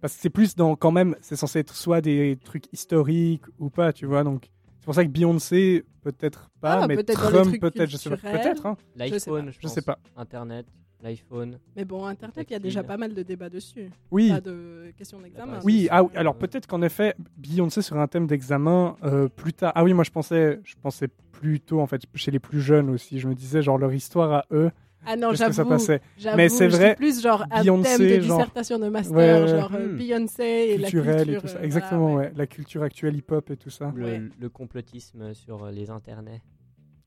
[0.00, 3.70] parce que c'est plus dans quand même, c'est censé être soit des trucs historiques ou
[3.70, 7.58] pas, tu vois, donc c'est pour ça que Beyoncé peut-être pas, Ah, mais les Trump
[7.60, 8.66] peut-être, je sais pas, peut-être.
[8.66, 8.76] Hein.
[8.96, 9.50] Je sais L'iPhone, pas.
[9.52, 9.98] je, Je sais pas.
[10.16, 10.66] Internet,
[11.02, 11.58] l'iPhone.
[11.76, 13.90] Mais bon, Internet, il y a déjà pas mal de débats dessus.
[14.10, 14.30] Oui.
[14.30, 15.60] Pas de questions d'examen.
[15.64, 19.72] Oui, ah, oui, alors peut-être qu'en effet, Beyoncé sur un thème d'examen euh, plus tard.
[19.74, 23.18] Ah oui, moi je pensais, je pensais plutôt en fait chez les plus jeunes aussi.
[23.20, 24.70] Je me disais genre leur histoire à eux.
[25.08, 25.68] Ah non, qu'est-ce que ça j'avoue.
[25.70, 26.00] passait.
[26.18, 26.96] j'avoue, Mais c'est vrai.
[26.96, 29.96] plus genre un Beyoncé, thème de genre- dissertation de master, Ouais, genre euh, Hmm.
[29.96, 31.36] Beyoncé et la culturel culture.
[31.38, 31.58] et tout ça.
[31.58, 32.34] euh, Exactement, voilà, ouais.
[32.36, 33.92] La culture actuelle hip-hop et tout ça.
[33.94, 34.22] Le, Ouais.
[34.40, 36.42] le complotisme sur les internets.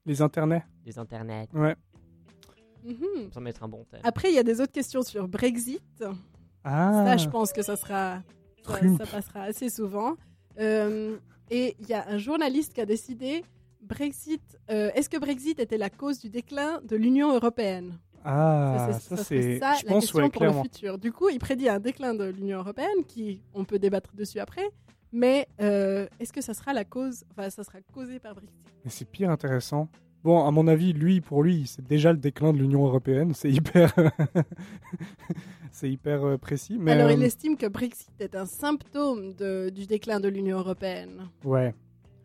[0.06, 0.64] Les internets.
[0.86, 1.50] Les internets.
[1.54, 1.76] Ouais.
[2.84, 3.32] Mhm.
[3.34, 4.02] Ça mettre un bon thème.
[4.04, 6.04] Après, il y a des autres questions sur Brexit.
[6.64, 7.04] Ah.
[7.06, 8.22] Ça, je pense que ça sera,
[8.66, 10.16] ça, passera assez souvent.
[10.60, 11.18] Euh,
[11.50, 13.44] et il y a un journaliste qui a décidé
[13.82, 14.42] Brexit.
[14.70, 17.98] euh, Est-ce que Brexit était la cause du déclin de l'Union européenne?
[18.26, 19.60] Ah, c'est- ça, c'est.
[19.60, 20.98] ça Je la pense question ouais, pour le futur.
[20.98, 24.70] Du coup, il prédit un déclin de l'Union européenne, qui on peut débattre dessus après.
[25.12, 28.60] Mais euh, est-ce que ça sera la cause Enfin, ça sera causé par Brexit?
[28.84, 29.88] Mais c'est pire intéressant.
[30.24, 33.34] Bon, à mon avis, lui, pour lui, c'est déjà le déclin de l'Union européenne.
[33.34, 33.94] C'est hyper,
[35.72, 36.78] c'est hyper euh, précis.
[36.80, 40.58] Mais Alors, euh, il estime que Brexit est un symptôme de- du déclin de l'Union
[40.60, 41.30] européenne.
[41.44, 41.74] ouais.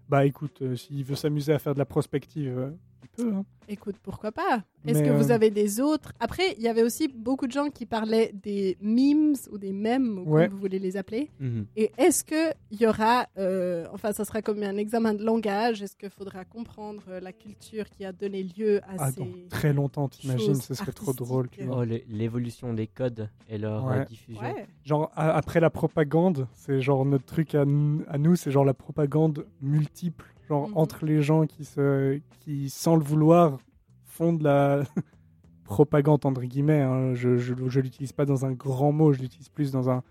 [0.06, 2.74] Bah écoute, euh, s'il veut s'amuser à faire de la prospective,
[3.08, 3.32] peut.
[3.32, 3.44] Hein.
[3.66, 4.62] Écoute, pourquoi pas?
[4.86, 6.12] Est-ce que vous euh, avez des autres?
[6.20, 10.18] Après, il y avait aussi beaucoup de gens qui parlaient des memes ou des mèmes,
[10.18, 10.44] ou Ouais.
[10.44, 11.30] comme vous voulez les appeler.
[11.40, 11.64] Mhm.
[11.74, 15.82] Et est-ce que il y aura, euh, enfin, ça sera comme un examen de langage?
[15.82, 19.28] Est-ce qu'il faudra comprendre euh, la culture qui a donné lieu à Ah, ces dans
[19.48, 21.48] très longtemps, t'imagines, ce serait trop drôle.
[21.48, 21.78] Tu vois.
[21.78, 24.04] Oh, l'é- l'évolution des codes et leur Ouais.
[24.04, 24.42] diffusion.
[24.42, 24.66] Ouais.
[24.84, 29.46] Genre, après la propagande, c'est genre notre truc à, à nous, c'est genre la propagande
[29.62, 30.33] multiple.
[30.48, 30.76] Genre Mhm.
[30.76, 33.58] entre les gens qui, se, qui, sans le vouloir,
[34.04, 34.82] font de la,
[35.64, 36.82] propagande entre guillemets.
[36.82, 37.14] hein.
[37.14, 40.02] Je je, je l'utilise pas dans un grand mot, je l'utilise plus dans un,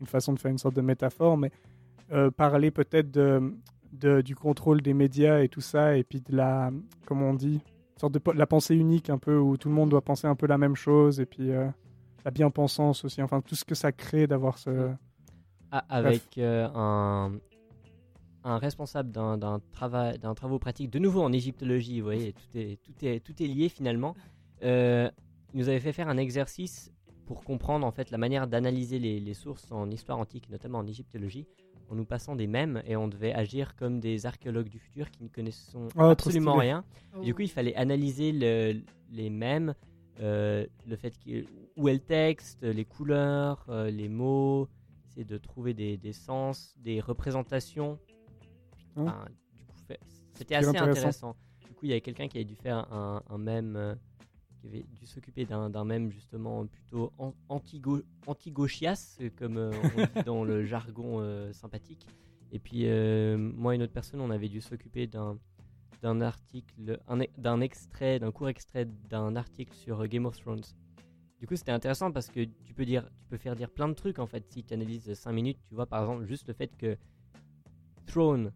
[0.00, 1.50] une façon de faire une sorte de métaphore, mais
[2.12, 3.52] euh, parler peut-être de,
[3.92, 6.70] de- du contrôle des médias et tout ça, et puis de la,
[7.06, 7.60] comment on dit,
[8.00, 10.46] sorte de la pensée unique un peu où tout le monde doit penser un peu
[10.46, 11.68] la même chose, et puis euh,
[12.24, 14.90] la bien-pensance aussi, enfin tout ce que ça crée d'avoir ce.
[15.70, 17.32] Ah, avec euh, un,
[18.44, 22.58] un responsable d'un d'un travail d'un travaux pratique de nouveau en égyptologie vous voyez tout
[22.58, 24.14] est tout est tout est lié finalement.
[24.62, 25.10] Euh,
[25.54, 26.92] il nous avait fait faire un exercice
[27.26, 30.86] pour comprendre en fait la manière d'analyser les, les sources en histoire antique notamment en
[30.86, 31.46] égyptologie
[31.90, 35.22] en nous passant des mèmes et on devait agir comme des archéologues du futur qui
[35.24, 36.84] ne connaissent Oh, absolument rien.
[37.22, 39.74] Et du coup il fallait analyser le- les mèmes
[40.20, 41.46] euh, le fait qu'il-
[41.76, 44.68] où est le texte les couleurs euh, les mots
[45.08, 47.98] essayer de trouver des, des sens, des représentations.
[48.96, 49.24] Hein Enfin,
[49.56, 49.74] du coup,
[50.34, 50.98] c'était assez intéressant.
[50.98, 51.36] intéressant.
[51.68, 53.94] Du coup, il y avait quelqu'un qui avait dû faire un, un mème, euh,
[54.60, 60.00] qui avait dû s'occuper d'un d'un mème justement plutôt an- anti-gau- anti-gauchias, comme euh, on
[60.18, 62.06] dit dans le jargon euh, sympathique.
[62.52, 62.84] Et puis,
[63.36, 65.38] moi et une autre personne, on avait dû s'occuper d'un
[66.02, 70.64] d'un article, e- d'un extrait, d'un court extrait d'un article sur Game of Thrones.
[71.38, 73.94] Du coup, c'était intéressant parce que tu peux dire, tu peux faire dire plein de
[73.94, 74.44] trucs en fait.
[74.50, 76.96] Si tu analyses 5 minutes, tu vois par exemple juste le fait que
[78.06, 78.52] Throne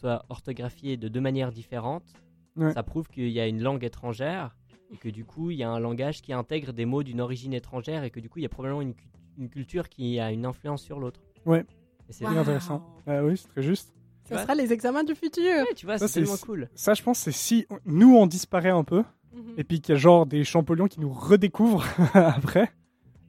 [0.00, 2.12] soit orthographié de deux manières différentes,
[2.56, 2.72] Ouais.
[2.72, 4.56] ça prouve qu'il y a une langue étrangère
[4.92, 7.52] et que du coup, il y a un langage qui intègre des mots d'une origine
[7.54, 9.06] étrangère et que du coup, il y a probablement une, cu-
[9.38, 11.20] une culture qui a une influence sur l'autre.
[11.46, 11.64] Ouais.
[12.08, 12.84] C'est C'est intéressant.
[13.06, 13.94] Ah oui, c'est très juste.
[14.24, 15.42] Ça sera les examens du futur.
[15.44, 16.68] Ouais, tu vois, Ça, c'est tellement cool.
[16.74, 19.54] Ça, je pense, c'est si nous on disparaît un peu, Mhm.
[19.58, 22.70] et puis qu'il y a genre des champollions qui nous redécouvrent après,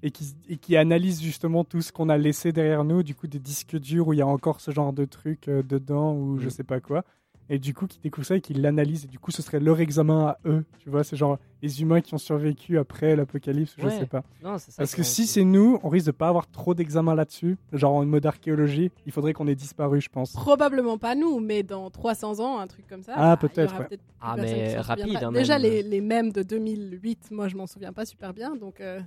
[0.04, 3.28] et qui, et qui analysent justement tout ce qu'on a laissé derrière nous, du coup
[3.28, 6.40] des disques durs où il y a encore ce genre de trucs euh, dedans, ou
[6.40, 6.50] je Mm.
[6.50, 7.04] sais pas quoi,
[7.50, 9.80] et du coup qui découvrent ça et qui l'analysent, et du coup ce serait leur
[9.80, 13.86] examen à eux, tu vois, c'est genre les humains qui ont survécu après l'apocalypse, je
[13.86, 13.92] Ouais.
[13.92, 14.24] sais pas.
[14.44, 17.14] Non, c'est ça Parce que si c'est nous, on risque de pas avoir trop d'examens
[17.14, 20.32] là-dessus, genre en mode archéologie, il faudrait qu'on ait disparu, je pense.
[20.32, 23.14] Probablement pas nous, mais dans 300 ans, un truc comme ça.
[23.16, 23.88] Ah, bah, il y peut-être, aura ouais.
[23.90, 25.28] plus Ah, personne mais qui s'en rapide, souviendra.
[25.28, 25.72] hein, Déjà, même.
[25.72, 28.56] les, les mèmes de 2008, moi, je m'en souviens pas super bien.
[28.56, 29.00] Donc, euh,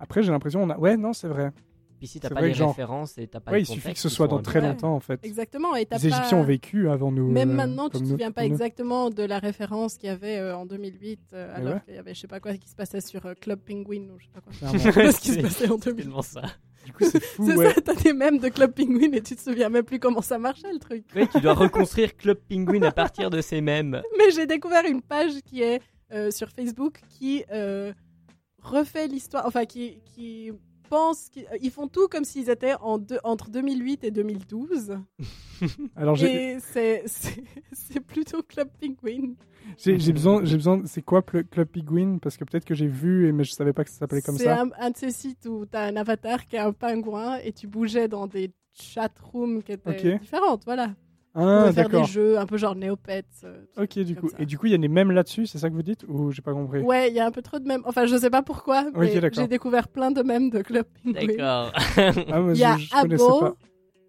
[0.00, 0.78] Après, j'ai l'impression, on a...
[0.78, 1.50] ouais, non, c'est vrai.
[1.98, 3.66] Puis si t'as C'est pas vrai les genre- références et t'as pas Ouais, le il
[3.66, 5.18] suffit que ce soit dans très longtemps, en fait.
[5.24, 5.74] exactement.
[5.74, 7.28] Et t'as Les Égyptiens pas- ont vécu avant nous.
[7.28, 8.52] Même euh, maintenant, tu te souviens pas nous.
[8.52, 11.80] exactement de la référence qu'il y avait euh, en 2008, euh, alors ouais.
[11.86, 14.18] qu'il y avait je sais pas quoi qui se passait sur euh, Club Penguin ou
[14.20, 14.52] je sais pas quoi.
[14.72, 16.22] Je sais pas ce qui se C'est passait en tellement 2008.
[16.22, 16.42] ça.
[16.86, 17.74] Du coup, c'est fou, C'est ouais.
[17.74, 20.38] ça, t'as des mèmes de Club Penguin et tu te souviens même plus comment ça
[20.38, 21.04] marchait le truc.
[21.16, 24.00] Ouais, tu dois reconstruire Club Penguin à partir de ces mêmes.
[24.18, 27.92] Mais j'ai découvert une page qui est euh, sur Facebook qui euh,
[28.68, 30.50] refait l'histoire, enfin qui, qui
[30.88, 34.98] pense, qu'ils- ils font tout comme s'ils étaient en deux- entre 2008 et 2012.
[35.96, 39.34] Alors, Et c'est- c'est c'est plutôt Club Penguin.
[39.76, 40.82] j'ai- besoin, j'ai besoin.
[40.86, 42.18] C'est quoi Club Penguin?
[42.22, 44.38] Parce que peut-être que j'ai vu, et- mais je savais pas que ça s'appelait comme
[44.38, 44.62] C'est ça.
[44.62, 47.52] un, un de ces sites où tu as un avatar qui est un pingouin et
[47.52, 50.94] tu bougeais dans des chat rooms qui étaient différentes, voilà.
[51.34, 52.04] Ah, faire des d'accord.
[52.06, 53.24] jeux un peu genre Néopets.
[53.44, 54.28] euh, Ok, du coup.
[54.28, 54.36] ça.
[54.40, 56.30] Et du coup, il y a des mèmes là-dessus, c'est ça que vous dites Ou
[56.32, 56.80] j'ai pas compris?
[56.80, 57.82] Ouais, il y a un peu trop de mèmes.
[57.84, 59.42] Enfin, je sais pas pourquoi, mais d'accord.
[59.42, 61.26] j'ai découvert plein de mèmes de Club Penguin.
[61.26, 61.72] D'accord.
[62.32, 63.56] Ah, moi, Il y a Abo,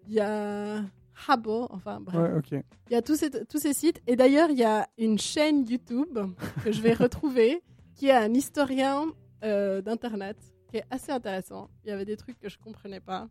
[0.08, 0.82] il y a
[1.28, 2.16] Habo, enfin bref.
[2.18, 2.64] Ouais, ok.
[2.88, 4.00] Il y a tous ces, tous ces sites.
[4.06, 6.18] Et d'ailleurs, il y a une chaîne YouTube
[6.64, 7.62] que je vais retrouver
[7.94, 9.04] qui est un historien
[9.44, 10.36] euh, d'Internet
[10.68, 11.68] qui est assez intéressant.
[11.84, 13.28] Il y avait des trucs que je comprenais pas.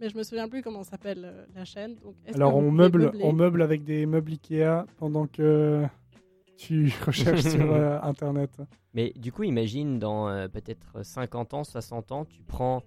[0.00, 1.96] Mais je me souviens plus comment s'appelle euh, la chaîne.
[1.96, 5.86] Donc, Alors, on meuble, on meuble avec des meubles Ikea pendant que
[6.56, 8.62] tu recherches sur euh, Internet.
[8.94, 12.82] Mais du coup, imagine dans euh, peut-être 50 ans, 60 ans, tu prends.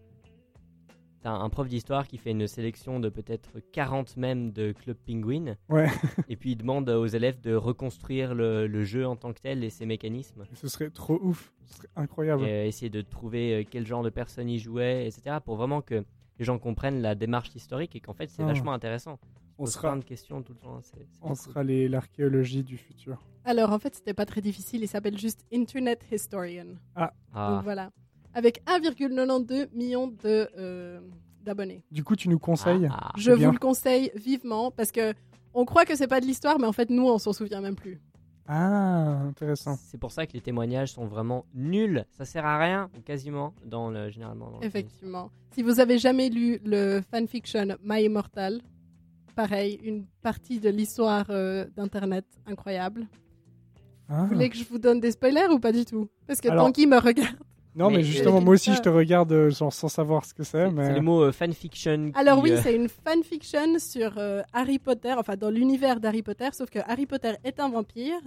[1.22, 5.56] T'as un prof d'histoire qui fait une sélection de peut-être 40 mèmes de Club Penguin.
[5.70, 5.88] Ouais.
[6.30, 9.64] et puis il demande aux élèves de reconstruire le, le jeu en tant que tel
[9.64, 10.46] et ses mécanismes.
[10.54, 11.52] Ce serait trop ouf.
[11.64, 12.44] Ce serait incroyable.
[12.44, 15.38] Et euh, essayer de trouver quel genre de personnes y jouaient, etc.
[15.44, 16.06] Pour vraiment que
[16.40, 18.48] les gens comprennent la démarche historique et qu'en fait c'est Ah.
[18.48, 19.20] vachement intéressant.
[19.58, 20.82] On On se sera- plein de questions tout le temps.
[21.22, 23.22] On sera les- l'archéologie du futur.
[23.46, 24.82] Alors, en fait, c'était pas très difficile.
[24.84, 26.66] Il s'appelle juste Internet Historian.
[26.96, 27.14] Ah.
[27.34, 27.52] Ah.
[27.54, 27.90] Donc voilà.
[28.34, 31.00] Avec 1,92 million de, euh,
[31.42, 31.84] d'abonnés.
[31.92, 33.48] Du coup, tu nous conseilles Ah, Je C'est bien.
[33.48, 35.14] vous le conseille vivement parce que
[35.54, 37.76] on croit que c'est pas de l'histoire, mais en fait, nous, on s'en souvient même
[37.76, 38.02] plus.
[38.48, 39.76] Ah, intéressant.
[39.76, 42.06] C'est pour ça que les témoignages sont vraiment nuls.
[42.12, 44.52] Ça sert à rien, ou quasiment, dans le, généralement.
[44.52, 45.32] dans le- Effectivement.
[45.52, 48.62] Si vous avez jamais lu le fanfiction My Immortal,
[49.36, 53.08] pareil, une partie de l'histoire euh, d'Internet incroyable.
[54.08, 54.22] Ah.
[54.24, 56.08] Vous voulez que je vous donne des spoilers ou pas du tout?
[56.28, 57.36] Parce que Alors- Tanguy me regarde.
[57.76, 60.44] Non, mais, Mais, justement, moi aussi, je te regarde euh, genre, sans savoir ce que
[60.44, 60.72] c'est.
[60.72, 60.86] Mais...
[60.88, 62.12] C'est le mot euh, fanfiction.
[62.12, 66.22] qui, Alors oui, euh, c'est une fanfiction sur euh, Harry Potter, enfin dans l'univers d'Harry
[66.24, 68.20] Potter, sauf que Harry Potter est un vampire.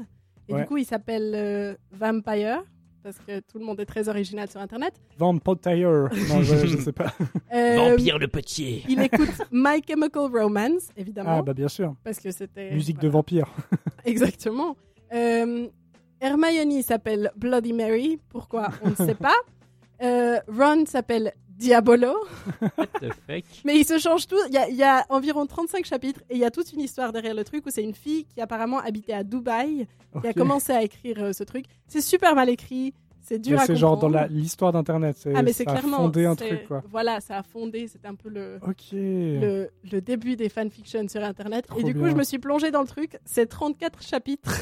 [0.49, 0.61] Et Ouais.
[0.63, 2.63] du coup, il s'appelle euh, Vampire.
[3.03, 4.95] parce que tout le monde est très original sur Internet.
[5.19, 6.09] Vampire.
[6.29, 7.13] Non, je, je sais pas.
[7.55, 8.85] Euh, Vampire le petit.
[8.89, 11.37] Il écoute My Chemical Romance, évidemment.
[11.39, 11.95] Ah, bah bien sûr.
[12.05, 12.71] Parce que c'était.
[12.73, 13.47] Musique de vampire.
[14.05, 14.77] Exactement.
[15.15, 15.69] Euh,
[16.21, 18.19] Hermione s'appelle Bloody Mary.
[18.29, 19.35] Pourquoi On ne sait pas.
[20.01, 22.15] Euh, Ron s'appelle Diabolo.
[22.79, 23.45] What the fuck?
[23.65, 24.39] Mais ils se changent tous.
[24.47, 26.79] Il y, a- il y a environ 35 chapitres et il y a toute une
[26.81, 29.89] histoire derrière le truc où c'est une fille qui apparemment habitait à Dubaï
[30.21, 31.65] qui a commencé à écrire euh, ce truc.
[31.89, 32.95] C'est super mal écrit.
[33.23, 35.17] C'est dur Mais à c'est genre dans l'histoire d'Internet.
[35.19, 35.97] c'est- Ah mais c'est ça a clairement.
[35.97, 36.85] fondé un truc, quoi.
[36.89, 37.89] Voilà, ça a fondé.
[37.89, 38.61] C'est un peu le.
[38.65, 38.93] Ok.
[38.93, 41.67] Le, le début des fanfictions sur internet.
[41.67, 43.19] Trop et du coup, je me suis plongée dans le truc.
[43.25, 44.53] C'est 34 chapitres.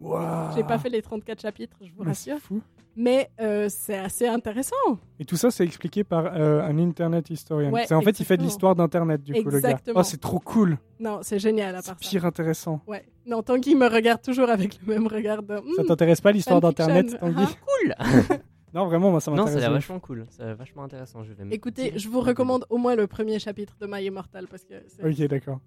[0.00, 0.54] Waouh.
[0.54, 2.46] J'ai pas fait les 34 chapitres, je vous Mais c'est rassure.
[2.46, 2.62] fou.
[2.98, 4.74] Mais euh, c'est assez intéressant.
[5.20, 7.70] Et tout ça, c'est expliqué par euh, un Internet historien.
[7.70, 9.78] Ouais, c'est en fait, il fait de l'histoire d'Internet, du coup, le gars.
[9.94, 10.78] Oh, c'est trop cool.
[10.98, 12.08] Non, c'est génial à C'est part ça.
[12.10, 12.80] pire intéressant.
[12.86, 13.04] Ouais.
[13.26, 15.56] Non, Tanguy me regarde toujours avec le même regard de.
[15.76, 17.48] Ça Hmm, t'intéresse pas l'histoire d'Internet, Tanguy hein.
[17.66, 18.38] Cool
[18.74, 19.60] Non, vraiment, moi, ça Non, m'intéresse.
[19.62, 19.78] ça de ouf.
[19.78, 20.26] vachement cool.
[20.30, 21.22] Ça l'air vachement intéressant.
[21.22, 24.64] Je vais Écoutez, je vous recommande au moins le premier chapitre de My Immortal parce
[24.64, 25.60] que c'est Ok, d'accord.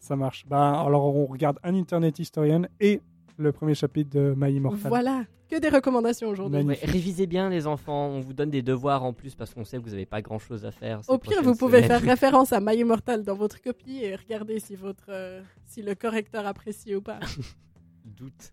[0.00, 0.44] Ça marche.
[0.48, 3.00] Bah, alors, on regarde un Internet historien et
[3.36, 4.88] le premier chapitre de My Immortal.
[4.88, 6.62] Voilà, que des recommandations aujourd'hui.
[6.62, 9.78] Ouais, révisez bien les enfants, on vous donne des devoirs en plus parce qu'on sait
[9.78, 11.00] que vous n'avez pas grand chose à faire.
[11.08, 12.00] Au pire, vous pouvez semaines.
[12.00, 15.94] faire référence à My Immortal dans votre copie et regarder si votre euh, si le
[15.94, 17.20] correcteur apprécie ou pas.
[18.04, 18.52] Doute.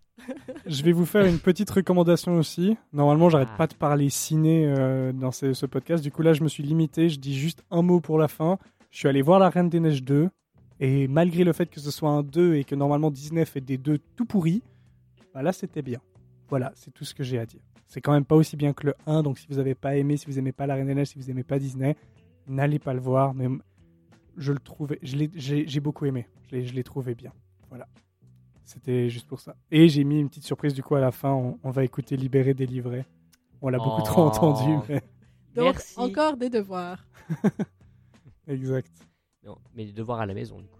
[0.66, 2.76] Je vais vous faire une petite recommandation aussi.
[2.92, 3.58] Normalement, j'arrête Ah.
[3.58, 6.02] pas de parler ciné euh, dans ce, ce podcast.
[6.02, 7.10] Du coup, là, je me suis limité.
[7.10, 8.58] Je dis juste un mot pour la fin.
[8.90, 10.30] Je suis allé voir La Reine des Neiges 2.
[10.80, 13.76] Et malgré le fait que ce soit un 2 et que normalement Disney fait des
[13.78, 14.62] 2 tout pourris,
[15.34, 16.00] bah là, c'était bien.
[16.48, 17.60] Voilà, c'est tout ce que j'ai à dire.
[17.86, 19.22] C'est quand même pas aussi bien que le 1.
[19.22, 21.18] Donc, si vous avez pas aimé, si vous aimez pas La Reine des Neiges, si
[21.18, 21.96] vous aimez pas Disney,
[22.46, 23.34] n'allez pas le voir.
[23.34, 23.48] Mais
[24.36, 26.26] je le trouvais, je l'ai- j'ai j'ai beaucoup aimé.
[26.50, 27.32] Je l'ai- je l'ai trouvé bien.
[27.68, 27.86] Voilà.
[28.64, 29.56] C'était juste pour ça.
[29.70, 31.32] Et j'ai mis une petite surprise du coup à la fin.
[31.32, 33.04] On, on va écouter Libéré, délivré.
[33.60, 34.26] On l'a beaucoup trop Oh.
[34.28, 34.76] entendu.
[34.88, 35.02] Mais...
[35.54, 35.94] Donc Merci.
[35.98, 37.04] encore des devoirs.
[38.46, 38.90] Exact.
[39.44, 40.78] Non, mais des devoirs à la maison du coup.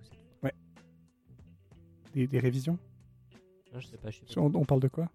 [2.15, 2.79] Des, des révisions?
[3.73, 4.41] Non, je sais pas, je sais pas.
[4.41, 5.09] on, on parle de quoi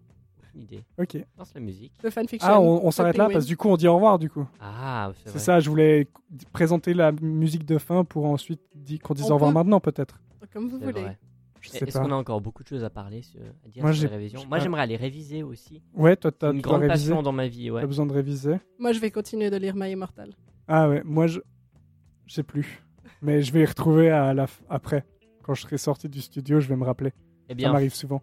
[0.48, 0.84] Aucune idée.
[0.98, 1.16] Ok.
[1.38, 1.92] Lance la musique.
[2.02, 2.48] De fanfiction.
[2.50, 4.46] Ah, on, s'arrête là parce que du coup on dit au revoir du coup.
[4.60, 6.06] Ah, c'est ça, je voulais
[6.52, 9.80] présenter la musique de fin pour ensuite dire qu'on dise On au revoir peut- maintenant
[9.80, 10.20] peut-être.
[10.52, 11.02] Comme vous voulez.
[11.02, 11.18] vrai.
[11.60, 13.82] Je Et sais Est-ce qu'on a encore beaucoup de choses à parler, sur- à dire
[13.82, 14.40] Moi, sur les révisions?
[14.48, 15.82] Moi, j'aimerais aller réviser aussi.
[15.92, 17.08] Ouais, toi t'as Une grande réviser?
[17.10, 17.80] passion dans ma vie, ouais.
[17.80, 18.56] T'as besoin de réviser?
[18.78, 20.34] Moi, je vais continuer de lire My Immortal.
[20.68, 21.40] Ah ouais, moi je
[22.26, 22.82] je sais plus.
[23.22, 25.04] Mais je vais y retrouver à la f- après.
[25.42, 27.12] Quand je serai sorti du studio, je vais me rappeler.
[27.48, 28.22] Eh Ça m'arrive souvent.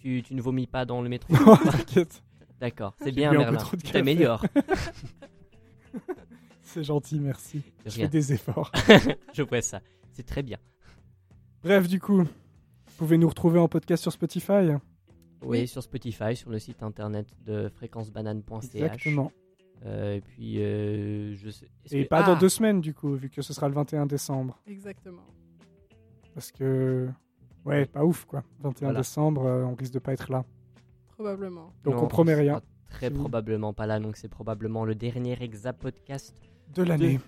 [0.00, 2.22] Tu, tu ne vomis pas dans le métro Non, t'inquiète.
[2.60, 3.58] D'accord, c'est bien Merlin.
[3.70, 4.44] Tu t'améliores.
[6.62, 7.62] C'est gentil, merci.
[7.84, 8.70] Je fais des efforts.
[9.34, 9.80] Je vois ça.
[10.12, 10.58] C'est très bien.
[11.64, 12.28] Bref, du coup, vous
[12.96, 14.68] pouvez nous retrouver en podcast sur Spotify.
[15.42, 18.74] Oui, sur Spotify, sur le site internet de fréquencebanane.ch.
[18.74, 19.32] Exactement.
[19.86, 21.66] Euh, et puis, euh, je sais.
[21.84, 23.74] est-ce Et que- pas Ah dans deux semaines, du coup, vu que ce sera le
[23.74, 24.58] 21 décembre.
[24.66, 25.24] Exactement.
[26.34, 27.08] Parce que.
[27.64, 28.42] Ouais, pas ouf, quoi.
[28.62, 28.98] 21 Voilà.
[29.00, 30.44] décembre, euh, on risque de pas être là.
[31.14, 31.72] Probablement.
[31.84, 32.60] Donc Non, on promet rien.
[32.88, 36.34] Très probablement pas là, donc c'est probablement le dernier exa podcast
[36.74, 37.20] De l'année.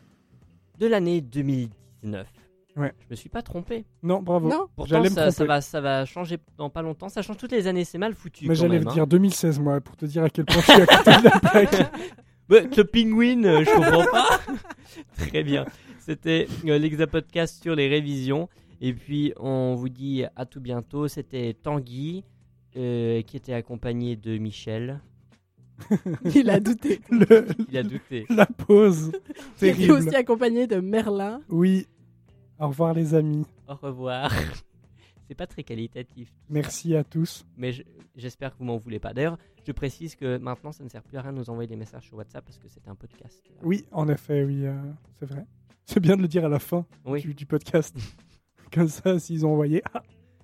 [0.78, 2.26] de l'année 2019.
[2.76, 2.92] Ouais.
[3.00, 3.84] Je me suis pas trompé.
[4.02, 4.48] Non, bravo.
[4.48, 4.66] Non.
[4.74, 7.10] Pourtant, ça, va, ça va changer dans pas longtemps.
[7.10, 8.48] Ça change toutes les années, c'est mal foutu.
[8.48, 8.92] Mais j'allais hein.
[8.92, 11.30] dire 2016, moi, pour te dire à quel point je suis à côté de la
[11.40, 11.92] plaque.
[12.50, 14.40] Ouais, le pingouin, euh, je comprends pas.
[15.28, 15.64] Très bien.
[16.00, 18.48] C'était euh, l'Exa Podcast sur les révisions.
[18.84, 21.06] Et puis, on vous dit à tout bientôt.
[21.08, 22.24] C'était Tanguy,
[22.76, 25.00] euh, qui était accompagné de Michel.
[26.34, 27.00] Il a douté.
[27.10, 28.26] Le- Il a douté.
[28.30, 29.12] la pause.
[29.62, 29.92] Il était Terrible.
[29.92, 31.40] aussi accompagné de Merlin.
[31.48, 31.86] Oui.
[32.58, 33.46] Au revoir, les amis.
[33.68, 34.32] Au revoir.
[35.28, 36.32] C'est pas très qualitatif.
[36.50, 37.46] Merci à tous.
[37.56, 37.82] Mais je-
[38.16, 39.14] j'espère que vous m'en voulez pas.
[39.14, 41.76] D'ailleurs, je précise que maintenant, ça ne sert plus à rien de nous envoyer des
[41.76, 43.42] messages sur WhatsApp parce que c'est un podcast.
[43.62, 44.74] Oui, en effet, oui, euh,
[45.20, 45.46] c'est vrai.
[45.86, 47.22] C'est bien de le dire à la fin Oui.
[47.22, 47.96] du, du podcast.
[48.72, 49.82] Comme ça, s'ils ont envoyé.
[49.94, 50.02] Ah,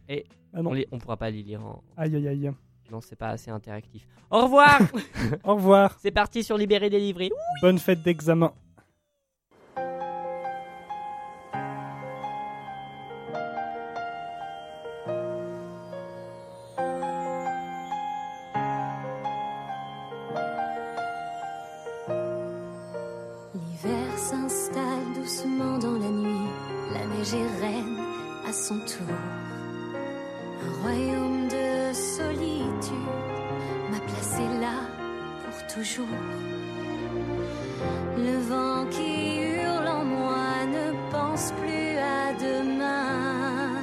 [0.09, 0.71] Et ah non.
[0.71, 1.83] on, les, on pourra pas les lire en.
[1.97, 2.51] Aïe, aïe, aïe.
[2.91, 4.07] Non, c'est pas assez interactif.
[4.31, 4.81] Au revoir
[5.45, 5.97] Au revoir.
[6.01, 7.31] C'est parti sur Libéré Délivré.
[7.61, 8.53] Bonne fête d'examen.
[23.55, 26.49] L'hiver s'installe doucement dans la nuit,
[26.93, 27.97] la neige est reine
[28.49, 29.15] à son tour.
[30.65, 33.13] Un royaume de solitude
[33.91, 34.77] m'a placé là
[35.45, 36.07] pour toujours.
[38.17, 43.83] Le vent qui hurle en moi ne pense plus à demain.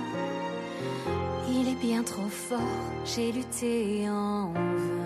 [1.47, 5.05] Il est bien trop fort, j'ai lutté en vain.